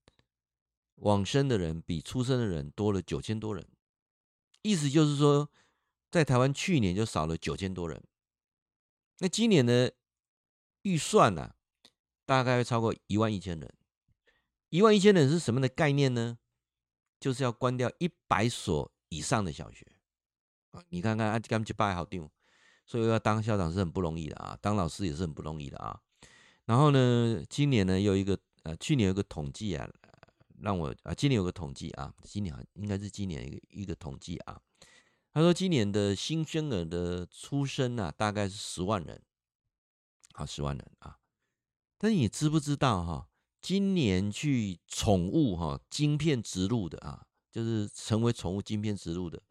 [0.95, 3.67] 往生的人比出生的人多了九千多人，
[4.61, 5.51] 意思就是说，
[6.09, 8.01] 在台湾去年就少了九千多人。
[9.17, 9.93] 那今年的
[10.83, 11.55] 预算呢、啊，
[12.25, 13.75] 大概会超过一万一千人。
[14.69, 16.37] 一万一千人是什么的概念呢？
[17.25, 19.83] 就是要关掉一百所以上的小学
[20.69, 20.83] 啊！
[20.89, 22.29] 你看看啊，刚一百好定，
[22.85, 25.99] 所以要当校长是很不容易的啊，当老师也是很不容易的啊。
[26.65, 29.89] 然后呢，今年呢有一个呃，去年有个统计啊，
[30.59, 34.61] 让我啊，今年有个统计啊，今年应该是今年一个一个统计啊。
[35.33, 39.19] 他说今年的新生儿的出生啊，大概是十万人，
[40.33, 41.17] 好，十万人啊。
[41.97, 43.27] 但你知不知道哈？
[43.65, 49.41] 今年去宠物哈晶片植入的啊，就是成为宠物晶片植入的，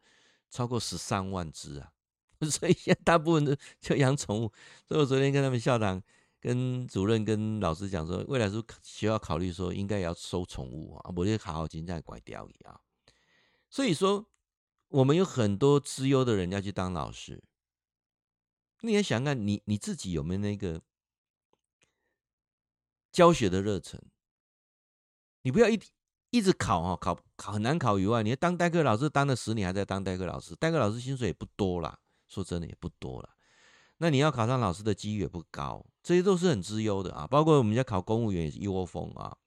[0.49, 1.91] 超过十三万只啊！
[2.49, 4.49] 所以现在大部分都就养宠物。
[4.87, 6.01] 所以我昨天跟他们校长、
[6.39, 12.81] 跟主任、跟老师讲说，未来是需要考虑说，应该要收宠物啊，不就好好经在拐掉一样。
[13.69, 14.25] 所以说，
[14.87, 17.43] 我们有很多资优的人要去当老师，
[18.79, 20.81] 你也想看你你自己有没有那个？
[23.15, 23.97] 教学的热忱，
[25.43, 25.79] 你不要一
[26.31, 31.97] 一直考哈，考考很难考以外，你当代课老师当了十年，还在当代课老师，代课老师薪水也不多啦，
[32.27, 33.29] 说真的也不多啦。
[33.99, 37.25] 那你要考上老师的机率也不高，这些都是很之忧的啊。
[37.25, 39.37] 包括我们家考公务员也是一窝蜂啊。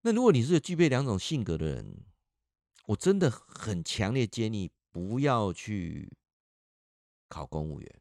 [0.00, 2.06] 那如果你是具备两种性格的人，
[2.86, 6.16] 我真的很强烈建议不要去
[7.28, 8.00] 考公务员。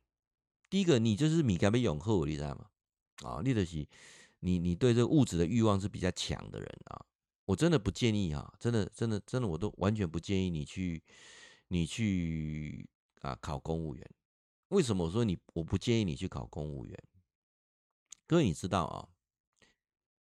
[0.70, 2.68] 第一个，你就是米该被永厚，你知道吗？
[3.24, 3.88] 啊，立德喜，
[4.42, 7.06] 你你对这个物质的欲望是比较强的人啊，
[7.46, 11.02] 我真的不建议啊，真的真的真的，我都完全不建议你去
[11.70, 12.88] 你去
[13.22, 14.10] 啊考公务员。
[14.70, 17.04] 为什么我说你我不建议你去考公务员？
[18.28, 19.08] 各位你知道啊，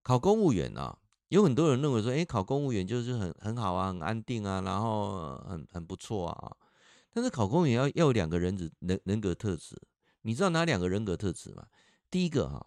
[0.03, 6.57] 考公务员啊，有很多人认为说，哎，考公务员就是很很好啊，很安定啊，然后很很不错啊。
[7.13, 9.81] 但是考公务员要要有两个人子人人格特质，
[10.23, 11.69] 你知道哪两个人格特质吗？
[12.11, 12.67] 第一个哈。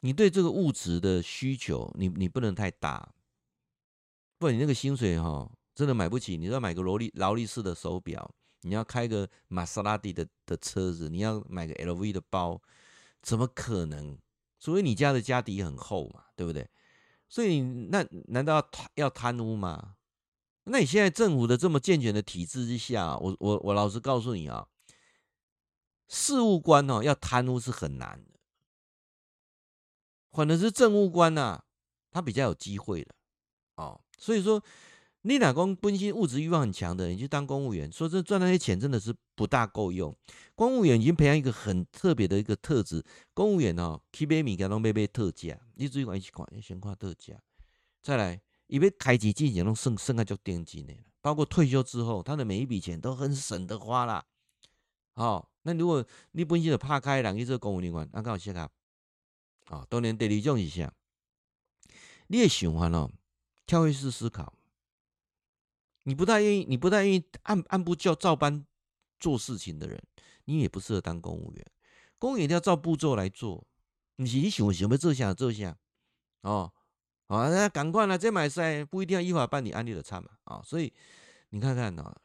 [0.00, 3.12] 你对这个物质的需求，你你不能太大，
[4.38, 6.36] 不然你那个薪水哈，真的买不起。
[6.36, 12.60] 你要买个劳力劳力士的手表，你要开个玛莎拉蒂的的车子，你要买个 LV 的包，
[13.22, 14.18] 怎么可能？
[14.58, 16.68] 除非你家的家底很厚嘛，对不对？
[17.28, 19.96] 所以那难道要贪要贪污吗？
[20.64, 24.66] 那你现在政府的这么健全的体制之下，我我我老实告诉你啊，
[26.08, 28.24] 事务官哦要贪污是很难。
[30.32, 31.64] 反正是政务官呐、啊，
[32.10, 33.14] 他比较有机会的
[33.76, 34.00] 哦。
[34.18, 34.62] 所以说，
[35.22, 40.16] 你老公本身物质欲望很强的，你去当公务员，说这赚那些钱真的是不大够用。
[40.54, 43.04] 公务员已经培养一个很特别的一个特质，
[43.34, 47.34] 公务员哦，去买米给拢买买特价，你注意看一起看，先看特价。
[48.02, 54.24] 再来，因为开机进行拢剩剩下就定金的，包括退休之后，他的每一笔钱都很省得花啦。
[55.14, 58.70] 哦，那如果你本身就怕开人去做公务员，那刚好适合。
[59.70, 60.92] 啊，当然第二种是啥？
[62.26, 63.10] 你的想法哦，
[63.66, 64.52] 跳跃式思考。
[66.02, 68.66] 你不太愿意，你不太愿意按按部就照班
[69.18, 70.02] 做事情的人，
[70.44, 71.64] 你也不适合当公务员。
[72.18, 73.66] 公务员一定要照步骤来做。
[74.16, 75.76] 你是你想想要做啥做啥
[76.40, 76.72] 哦。
[77.28, 80.30] 啊，那赶快了，这买菜不一定要依法办理，按你的差嘛。
[80.44, 80.92] 啊，所以
[81.50, 82.20] 你看看哦，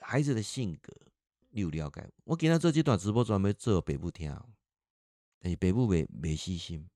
[0.00, 0.92] 孩子的性格
[1.50, 2.10] 你有了解？
[2.24, 4.34] 我今天做这段直播专门做北部听。
[5.40, 6.88] 但是爸母未未死心，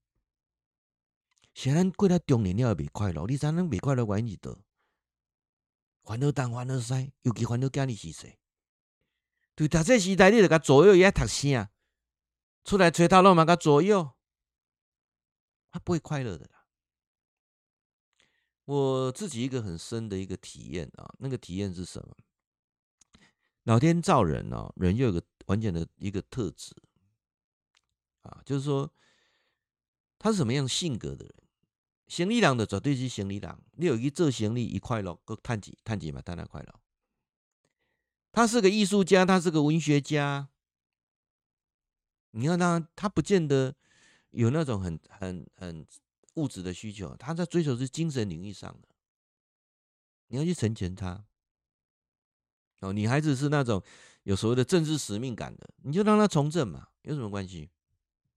[1.55, 4.59] 虽然过了中年了未快乐，你知影未快乐原因是叨？
[6.03, 8.39] 烦恼东烦恼西，尤其烦恼囝儿是谁？
[9.55, 11.71] 对读册时代，你着甲左右伊爱读啥？
[12.65, 14.13] 出来吹头路嘛，甲左右，
[15.71, 16.67] 他不会快乐的啦。
[18.65, 22.17] 我自己一个很深的一个体验啊，那个体验是什么？
[23.65, 26.75] 老天造人哦，人又有个完全的一个特质。
[28.23, 28.93] 啊，就是说，
[30.19, 31.35] 他是什么样性格的人？
[32.09, 36.81] 生理人的绝对是生理人，你有一做行李一快乐，够叹几叹几嘛，当然快乐。
[38.31, 40.49] 他是个艺术家，他是个文学家。
[42.33, 43.75] 你看他，他不见得
[44.31, 45.87] 有那种很很很
[46.35, 48.89] 物质的需求，他在追求是精神领域上的。
[50.29, 51.25] 你要去成全他。
[52.81, 53.83] 哦，女孩子是那种
[54.25, 57.71] 有所谓的政治使命感的，你就让他从政嘛，有什么关系？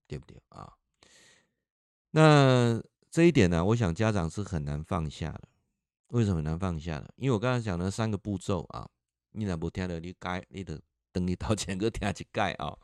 [0.06, 0.72] 对不对啊？
[2.10, 5.48] 那这一点呢，我想家长是很难放下的。
[6.08, 7.12] 为什么难放下的？
[7.16, 8.88] 因为我刚才讲的三个步骤啊，
[9.32, 10.80] 你若不听了，你改，你得
[11.12, 12.78] 等你掏钱去听一改啊。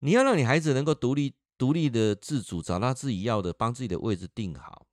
[0.00, 4.86] 你要让你孩子能够独立、独立的自主，找到自己要的，帮自己的位置定好。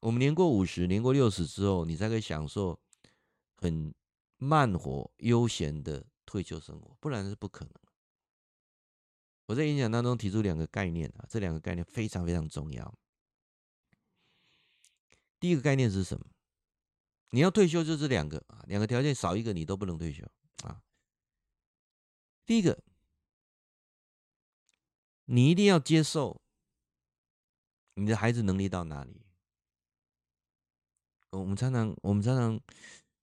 [0.00, 2.78] 我们年过五十、年过六十之后，你才可以享受
[3.56, 3.94] 很
[4.36, 7.74] 慢活、悠闲的退休生活，不然是不可能。
[9.50, 12.94] 我在演讲当中提出两个概念啊，这两个概念非常非常重要。
[15.40, 16.24] 第一个概念是什么？
[17.30, 20.24] 你要退休就这两个啊，两个条件少一个你都不能退休
[20.62, 20.80] 啊。
[22.46, 22.80] 第一个，
[25.24, 26.40] 你一定要接受
[27.94, 29.20] 你的孩子能力到哪里。
[31.30, 32.60] 我们常常，我们常常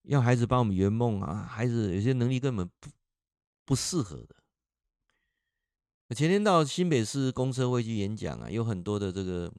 [0.02, 2.90] 要孩子帮我们圆梦啊，孩子有些能力根本不
[3.64, 4.37] 不适合的。
[6.16, 9.54] 前天到新北市公车会去演讲啊，有很多的这个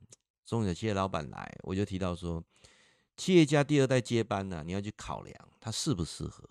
[0.47, 2.43] 中小企业老板来，我就提到说，
[3.17, 6.49] 企业家第二代接班呢，你要去考量他适不适合。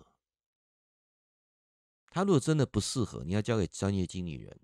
[2.10, 4.58] 他如果真的不适合，你要交给专业经理人。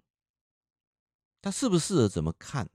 [1.42, 2.70] 他适不适合怎么看？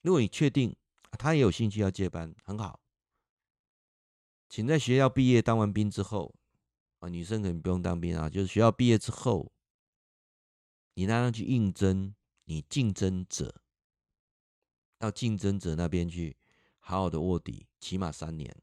[0.00, 0.74] 如果你确定
[1.12, 2.80] 他也有兴趣要接班，很好，
[4.48, 6.34] 请在学校毕业当完兵之后，
[7.00, 9.52] 啊，女生可能不用当兵啊，就是学校毕业之后，
[11.00, 13.62] 你那样去应征你竞争者，
[14.98, 16.36] 到竞争者那边去
[16.78, 18.54] 好好的卧底，起码三年。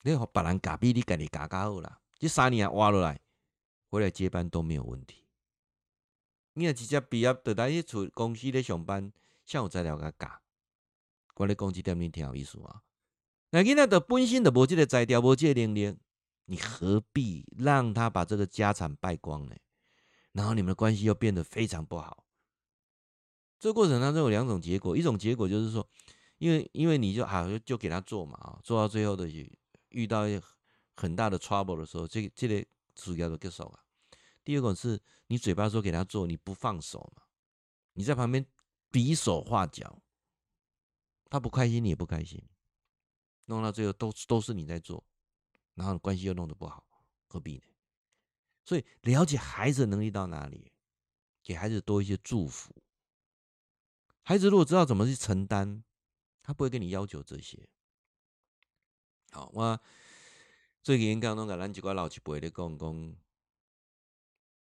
[0.00, 2.00] 你和别人嘎比你给你嘎嘎好了。
[2.18, 3.20] 这三年挖落来，
[3.90, 5.26] 回来接班都没有问题。
[6.54, 9.12] 你若直接毕业就来去处公司咧上班，
[9.44, 10.40] 像有材料甲教，
[11.34, 12.82] 我咧讲这点你挺有意思啊。
[13.50, 15.98] 那囡仔的本身的无这个材料，无这个能力，
[16.46, 19.54] 你何必让他把这个家产败光呢？
[20.34, 22.26] 然后你们的关系又变得非常不好。
[23.58, 25.88] 这个过程当中有两种结果，一种结果就是说，
[26.36, 29.26] 因为因为你就好就就给他做嘛啊，做到最后的
[29.88, 30.26] 遇到。
[30.96, 32.64] 很大的 trouble 的时候，这个这类
[32.94, 33.82] 主要的结束啊。
[34.44, 37.22] 第二个是你嘴巴说给他做，你不放手嘛？
[37.94, 38.46] 你在旁边
[38.92, 40.00] 比手画脚，
[41.28, 42.40] 他不开心，你也不开心，
[43.46, 45.04] 弄到最后都都是你在做，
[45.74, 46.86] 然后关系又弄得不好，
[47.26, 47.64] 何必呢？
[48.64, 50.72] 所以了解孩子能力到哪里，
[51.42, 52.74] 给孩子多一些祝福。
[54.22, 55.84] 孩子如果知道怎么去承担，
[56.42, 57.68] 他不会跟你要求这些。
[59.32, 59.80] 好，我。
[60.82, 63.16] 最近刚刚拢甲咱几个老一辈的讲讲，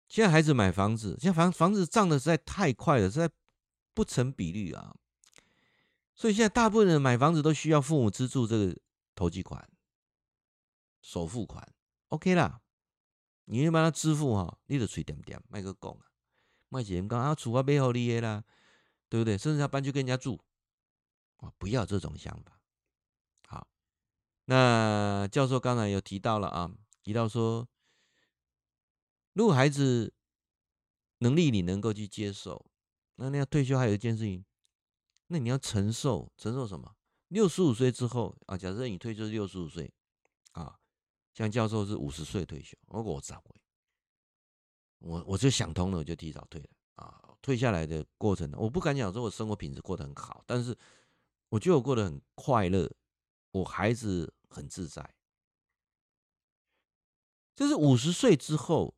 [0.09, 3.29] 现在孩子买房子，现在房房子涨的实在太快了，实在
[3.93, 4.95] 不成比例啊。
[6.15, 8.79] 所以现在大部分人买房子都需要父母资助这个
[9.17, 9.69] 头期款、
[11.03, 11.75] 首付款
[12.11, 12.61] ，OK 啦。
[13.47, 16.07] 你要帮他支付哈，你就嘴点点，卖个讲啊，
[16.69, 18.45] 卖钱讲啊，厝我买好你的啦，
[19.09, 19.37] 对不对？
[19.37, 20.41] 甚至他搬去跟人家住，
[21.37, 22.61] 啊，不要这种想法。
[23.47, 23.69] 好
[24.47, 26.71] 那教授刚才有提到了啊，
[27.03, 27.69] 提到说，
[29.35, 30.15] 如果孩子
[31.19, 32.67] 能力你能够去接受，
[33.17, 34.45] 那你要退休还有一件事情，
[35.27, 36.97] 那你要承受承受什么？
[37.29, 39.93] 六十五岁之后啊，假设你退休六十五岁
[40.53, 40.79] 啊，
[41.35, 43.51] 像教授是五十岁退休，我我咋会？
[45.01, 47.21] 我我就想通了，我就提早退了啊。
[47.43, 50.75] 退下来的过程，我不敢讲说我生活品质过得很好，但是
[51.51, 52.91] 我觉得我过得很快乐。
[53.53, 55.15] 我孩子很自在，
[57.55, 58.93] 就是五十岁之后，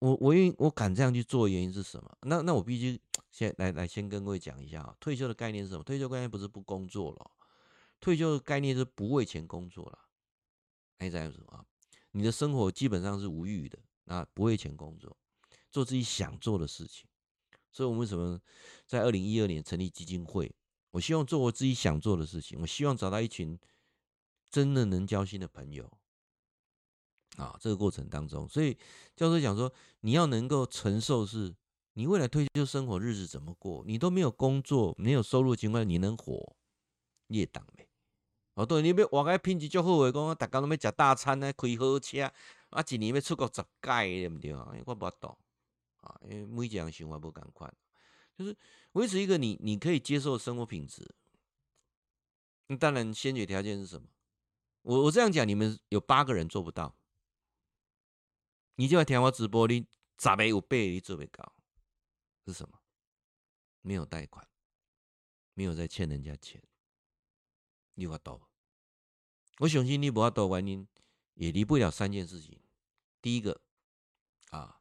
[0.00, 2.18] 我我因我敢这样去做，原因是什么？
[2.22, 3.00] 那那我必须
[3.30, 5.82] 先来来先跟各位讲一下啊，退休的概念是什么？
[5.82, 7.30] 退休概念不是不工作了，
[8.00, 9.98] 退休的概念是不为钱工作了。
[11.00, 11.64] 哎，这样子啊，
[12.12, 15.16] 你的生活基本上是无欲的，那不为钱工作，
[15.70, 17.08] 做自己想做的事情。
[17.72, 18.40] 所以，我们为什么
[18.86, 20.54] 在二零一二年成立基金会？
[20.90, 23.58] 我希望做我自己想做的事情，我希望找到一群
[24.50, 25.90] 真的能交心的朋友
[27.36, 27.56] 啊。
[27.60, 28.76] 这个过程当中，所以
[29.16, 31.54] 教授讲说，你要能够承受，是
[31.94, 33.84] 你未来退休生活日子怎么过？
[33.86, 36.56] 你都没有工作、没有收入的情况下，你能活？
[37.28, 37.88] 你也当没？
[38.54, 42.32] 哦，对，你要活个品质足好的，讲大家都要吃大餐呢，开好车
[42.70, 44.72] 啊，一年要出国十届，对不对啊？
[44.84, 45.38] 我不懂
[46.00, 47.72] 啊，因为每一样想法不赶快。
[48.36, 48.56] 就是
[48.92, 51.14] 维持一个你你可以接受的生活品质，
[52.78, 54.08] 当然先决条件是什么？
[54.82, 56.96] 我我这样讲，你们有八个人做不到，
[58.76, 59.86] 你就要听我直播，你
[60.16, 61.54] 咋没有倍你做不到？
[62.46, 62.80] 是什么？
[63.82, 64.46] 没有贷款，
[65.54, 66.62] 没有在欠人家钱，
[68.00, 68.48] 你话多？
[69.58, 70.88] 我相信你不话多原因
[71.34, 72.58] 也离不了三件事情。
[73.20, 73.60] 第一个
[74.50, 74.78] 啊。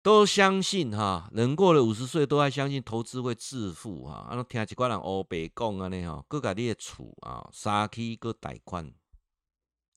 [0.00, 4.14] 都相信哈，人过了五十岁都还相信投资会致富哈。
[4.14, 8.94] 啊，听一寡人欧白讲啊，呢哈，各家你的厝啊，三期个贷款，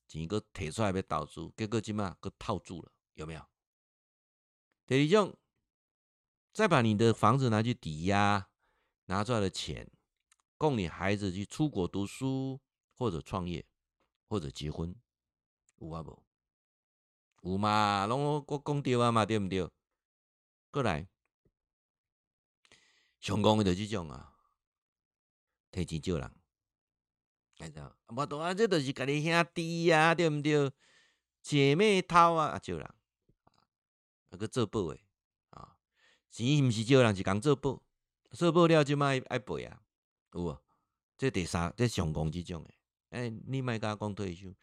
[0.09, 3.45] 钱个提出来要投资，结果今嘛个套住了，有没有？
[4.85, 5.37] 第二种，
[6.51, 8.49] 再把你的房子拿去抵押，
[9.05, 9.89] 拿出来的钱，
[10.61, 12.61] 供你孩子去出国读书，
[12.93, 13.65] 或者创业，
[14.27, 14.93] 或者结婚，
[15.77, 16.23] 有啊无？
[17.41, 19.67] 有嘛，拢我讲对啊嘛，对毋对？
[20.69, 21.07] 过来，
[23.19, 24.37] 成功的就这种啊，
[25.71, 26.31] 提钱借人，
[27.55, 27.91] 知影？
[28.09, 30.71] 无多啊，这都是家己兄弟啊，对毋对？
[31.41, 35.03] 姐妹淘啊，借人，啊，搁做保诶
[35.49, 35.75] 啊，
[36.29, 37.81] 钱毋是借人，是共做保，
[38.29, 39.81] 做保了就爱爱赔啊，
[40.33, 40.57] 有无？
[41.17, 42.63] 这第三，这成功这种
[43.09, 44.53] 诶，哎，你莫甲我讲退休。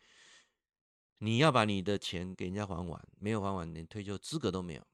[1.19, 4.87] 你要把你的钱给人家还完，没有还完，连退休资格都没有。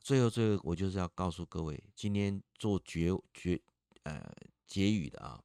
[0.00, 3.60] 最后最后，我就是要告诉各位，今天做绝绝
[4.04, 4.34] 呃
[4.66, 5.42] 结语的啊，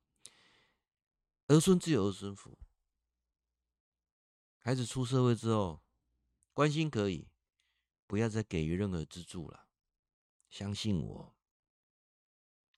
[1.47, 2.57] 儿孙自有儿孙福。
[4.59, 5.81] 孩子出社会之后，
[6.53, 7.27] 关心可以，
[8.07, 9.67] 不要再给予任何资助了。
[10.49, 11.35] 相信我，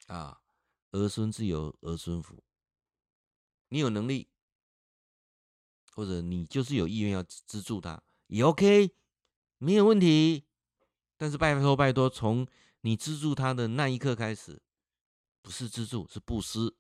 [0.08, 0.42] 啊，
[0.96, 2.44] 儿孙自有儿孙福。
[3.70, 4.30] 你有能力。
[5.96, 8.94] 或者你就是有意愿要资助他也 OK，
[9.60, 10.44] 没有问题。
[11.16, 12.46] 但是拜托拜托，从
[12.82, 14.62] 你资助他的那一刻开始，
[15.42, 16.76] 不是资助，是布施，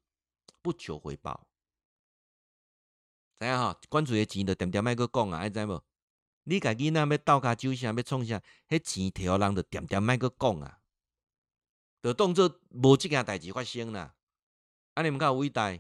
[0.62, 1.48] 不求回报。
[3.40, 3.80] 知影哈？
[3.88, 5.82] 关注的钱就点点麦克讲啊，爱知无？
[6.44, 8.44] 你家囡仔要倒卡酒啥，要创啥？
[8.68, 10.82] 迄钱摕人就点点麦克讲啊，
[12.06, 14.14] 就当做无这件代志发生啦。
[14.94, 15.76] 安尼毋够有伟大。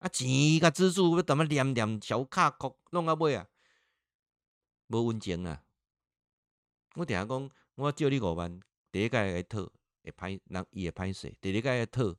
[0.00, 3.48] 啊，钱甲资助要怎么念念小卡哭弄到尾啊？
[4.88, 5.64] 无温情啊！
[6.96, 8.60] 我听讲，我借你五万，
[8.92, 9.62] 第一届来讨
[10.02, 12.14] 会歹，人伊会歹势；第二届来讨，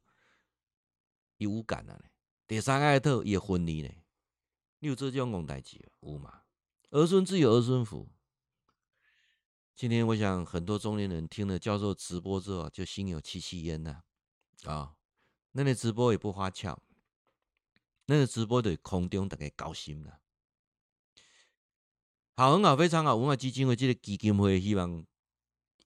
[1.37, 2.01] 伊有感啊！
[2.47, 3.89] 第三届来讨，伊会分你呢。
[4.79, 6.41] 你有做这种戆代志有吗？
[6.89, 8.09] 儿孙自有儿孙福。
[9.75, 14.03] 今天我想很多中年人听了教授直播之后，就心有戚戚焉呐。
[14.63, 14.95] 啊，
[15.51, 16.81] 那你直播也不花俏。
[18.05, 20.21] 那个直播的空中大家高兴了，
[22.37, 23.17] 好，很好，非常好。
[23.17, 25.05] 文化基金会这个基金会希望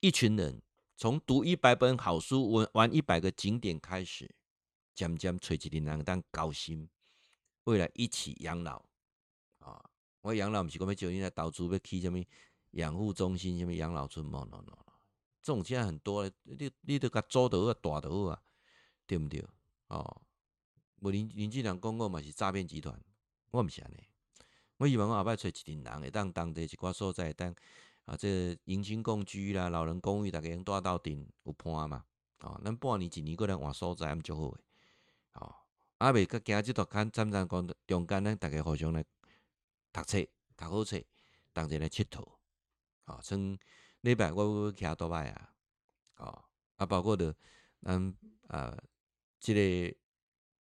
[0.01, 0.61] 一群人
[0.95, 4.29] 从读一百本好书、玩玩一百个景点开始，
[4.93, 6.87] 渐渐找一个人当高薪，
[7.63, 8.85] 未来一起养老
[9.59, 9.89] 啊！
[10.21, 12.19] 我养老不是讲要叫你来投资，要去什么
[12.71, 14.77] 养护中心、什么养老村嘛？no no，
[15.41, 18.41] 这种现在很多，你你都甲租得好，大得好啊，
[19.07, 19.45] 对不对？
[19.87, 20.21] 哦。
[21.01, 23.01] 无林林俊良讲过嘛，是诈骗集团，
[23.51, 24.03] 我毋是安尼。
[24.75, 27.55] 我希望我后摆找一群人，会当当地一寡所在，当
[28.03, 32.03] 啊，这迎亲共居啦，老人公寓，大家用大到顶有伴嘛？
[32.39, 34.59] 啊，咱半年一年过来换所在，毋就好诶。
[35.99, 39.01] 啊，未甲惊即段看站站讲中间，咱大家互相来
[39.93, 41.01] 读册，读好册，
[41.53, 42.38] 同齐来佚佗。
[43.09, 43.57] 啊，像
[44.01, 45.53] 礼拜我要徛多摆啊，
[46.17, 46.45] 哦，
[46.77, 47.35] 啊，包括着
[47.81, 48.15] 咱
[48.47, 48.77] 啊，
[49.39, 49.97] 即个。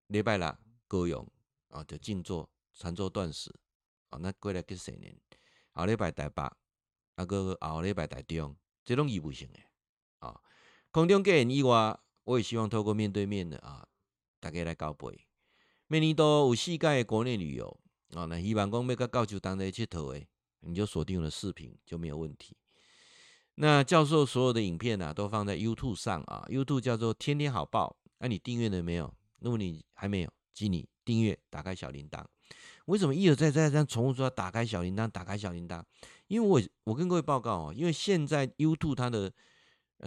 [0.10, 1.32] 礼拜六高雄
[1.68, 3.54] 啊，就静坐禅坐断食
[4.10, 5.16] 哦，那过来去新年。
[5.74, 6.42] 后礼拜台北，
[7.14, 9.60] 啊个后礼拜台中，这种义务性的
[10.18, 10.42] 啊。
[10.90, 13.88] 空中结缘以外，我也希望透过面对面的啊，
[14.40, 15.28] 大家来交陪。
[15.86, 17.80] 每年都有世界国内旅游
[18.16, 20.28] 啊，那希望讲要甲教授同齐佚佗诶，
[20.62, 22.56] 你就锁定了视频就没有问题。
[23.56, 29.14] 那教授所有的影片啊，都放在 YouTube 上啊，YouTube 叫做天天好报，那、你订阅了没有？
[29.40, 32.24] 如果你还没有，请你订阅，打开小铃铛。
[32.86, 35.08] 为什么一而再再这样重复说要打开小铃铛？
[35.08, 35.84] 打开小铃铛，
[36.28, 39.32] 因为我我跟各位报告哦，因为现在 YouTube 它的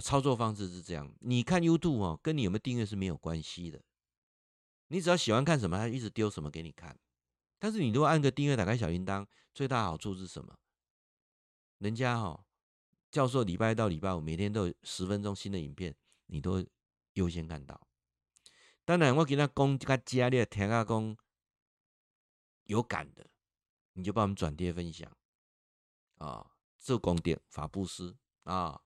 [0.00, 3.80] 操作方式是这样，你看 YouTube 哦，跟你有没有订阅是没有关系的。
[4.88, 6.98] 你只要喜欢看什么，它一直丢什么给你看。
[7.62, 10.58] 但是你如果按个订阅，打开小铃铛，最大好处是什么？
[11.78, 12.44] 人家哈
[13.08, 15.94] 教授礼拜到礼拜五每天都有十分钟新的影片，
[16.26, 16.66] 你都
[17.12, 17.80] 优先看到。
[18.84, 21.16] 当然，我给他讲这个家里听他讲
[22.64, 23.24] 有感的，
[23.92, 25.08] 你就帮我们转贴分享
[26.18, 26.44] 啊，
[26.76, 28.80] 做功德法布施啊，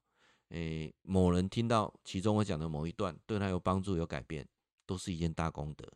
[0.51, 4.47] 诶，某人听到其中我讲的某一段对他有帮助有改变，
[4.85, 5.91] 都是一件大功德。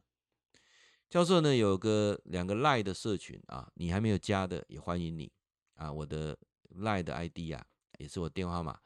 [1.10, 5.30] 教授呢有个两个赖的社群啊，你还没有加的也欢迎你
[5.74, 6.38] 啊，我的
[6.76, 7.66] 赖的 ID 啊，
[7.98, 8.78] 也是我电话号码。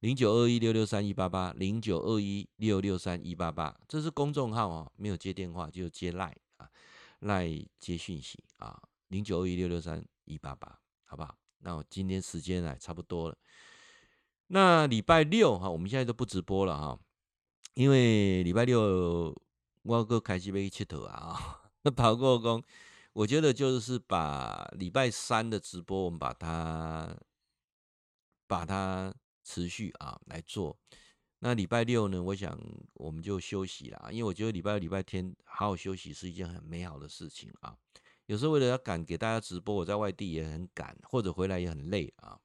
[0.00, 6.70] 零九二一六六三一八八，零九二一六六三一八八，这是公众号哦，没有接电话，就接赖啊，
[7.20, 7.46] 赖
[7.78, 11.36] 接讯息啊，零九二一六六三一八八，好不好？
[11.58, 13.36] 那我今天时间啊差不多了，
[14.46, 16.98] 那礼拜六哈，我们现在都不直播了哈，
[17.74, 19.34] 因为礼拜六
[19.82, 22.62] 我哥开始要去佚佗啊， 跑过工，
[23.12, 27.16] 我觉得就是把礼拜三的直播，我们把它
[28.46, 29.14] 把它。
[29.48, 30.76] 持续啊来做，
[31.38, 32.20] 那礼拜六呢？
[32.20, 32.60] 我想
[32.94, 37.76] 我们就休息了，因为我觉得礼拜六、礼拜天好好休息是一件很美好的事情啊。
[38.26, 42.36] 有时候为了要赶给大家直播，我在外地也很赶，或者回来也很累啊，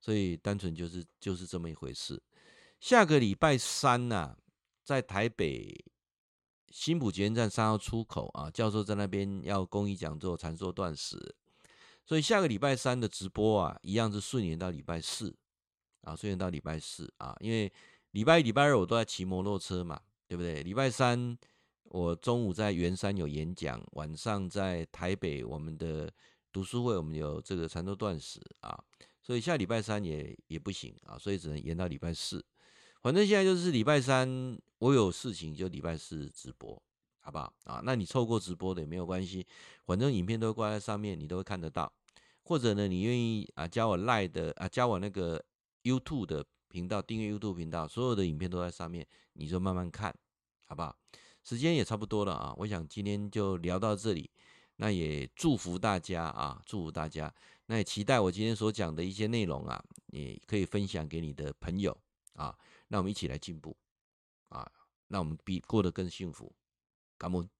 [0.00, 2.20] 所以单纯就是就是这么一回事。
[2.80, 4.36] 下个礼拜三呢、
[4.82, 5.72] 在台北
[6.72, 11.34] 新埔捷运站三号出口啊，教授在那边要公益讲座，禅说断食，
[12.04, 15.36] 所以下个礼拜三的直播啊，一样是顺延到礼拜四
[16.00, 17.72] 啊，顺延到礼拜四啊，因为
[18.12, 20.62] 礼拜一、礼拜二我都在骑摩托车嘛，对不对？
[20.62, 21.38] 礼拜三。
[21.84, 26.10] 我中午在圆山有演讲，晚上在台北我们的
[26.50, 28.82] 读书会，我们有这个禅说断食啊，
[29.20, 32.42] 所以下礼拜三也也不行啊，所以只能延到礼拜四。
[33.02, 36.82] 反正现在就是礼拜三我有事情，就礼拜四直播，
[37.20, 37.80] 好不好啊？
[37.84, 39.46] 那你错过直播的也没有关系，
[39.86, 41.92] 反正影片都挂在上面，你都会看得到。
[42.42, 45.40] 或者呢，你愿意啊加我 Line 的啊，加我那个
[45.84, 50.12] YouTube 的频道，订阅 YouTube 频道，所有的影片都在上面，你就慢慢看，
[50.66, 50.98] 好不好？
[51.44, 54.28] 时间也差不多了啊，我想今天就聊到这里。
[54.78, 57.32] 那也祝福大家啊，祝福大家。
[57.66, 61.96] 那也期待我今天所讲的一些内容啊，也可以分享给你的朋友
[62.32, 62.58] 啊。
[62.88, 63.76] 那我们一起来进步
[64.52, 64.70] 啊，
[65.08, 66.54] 那我们比过得更幸福，
[67.18, 67.50] 感恩。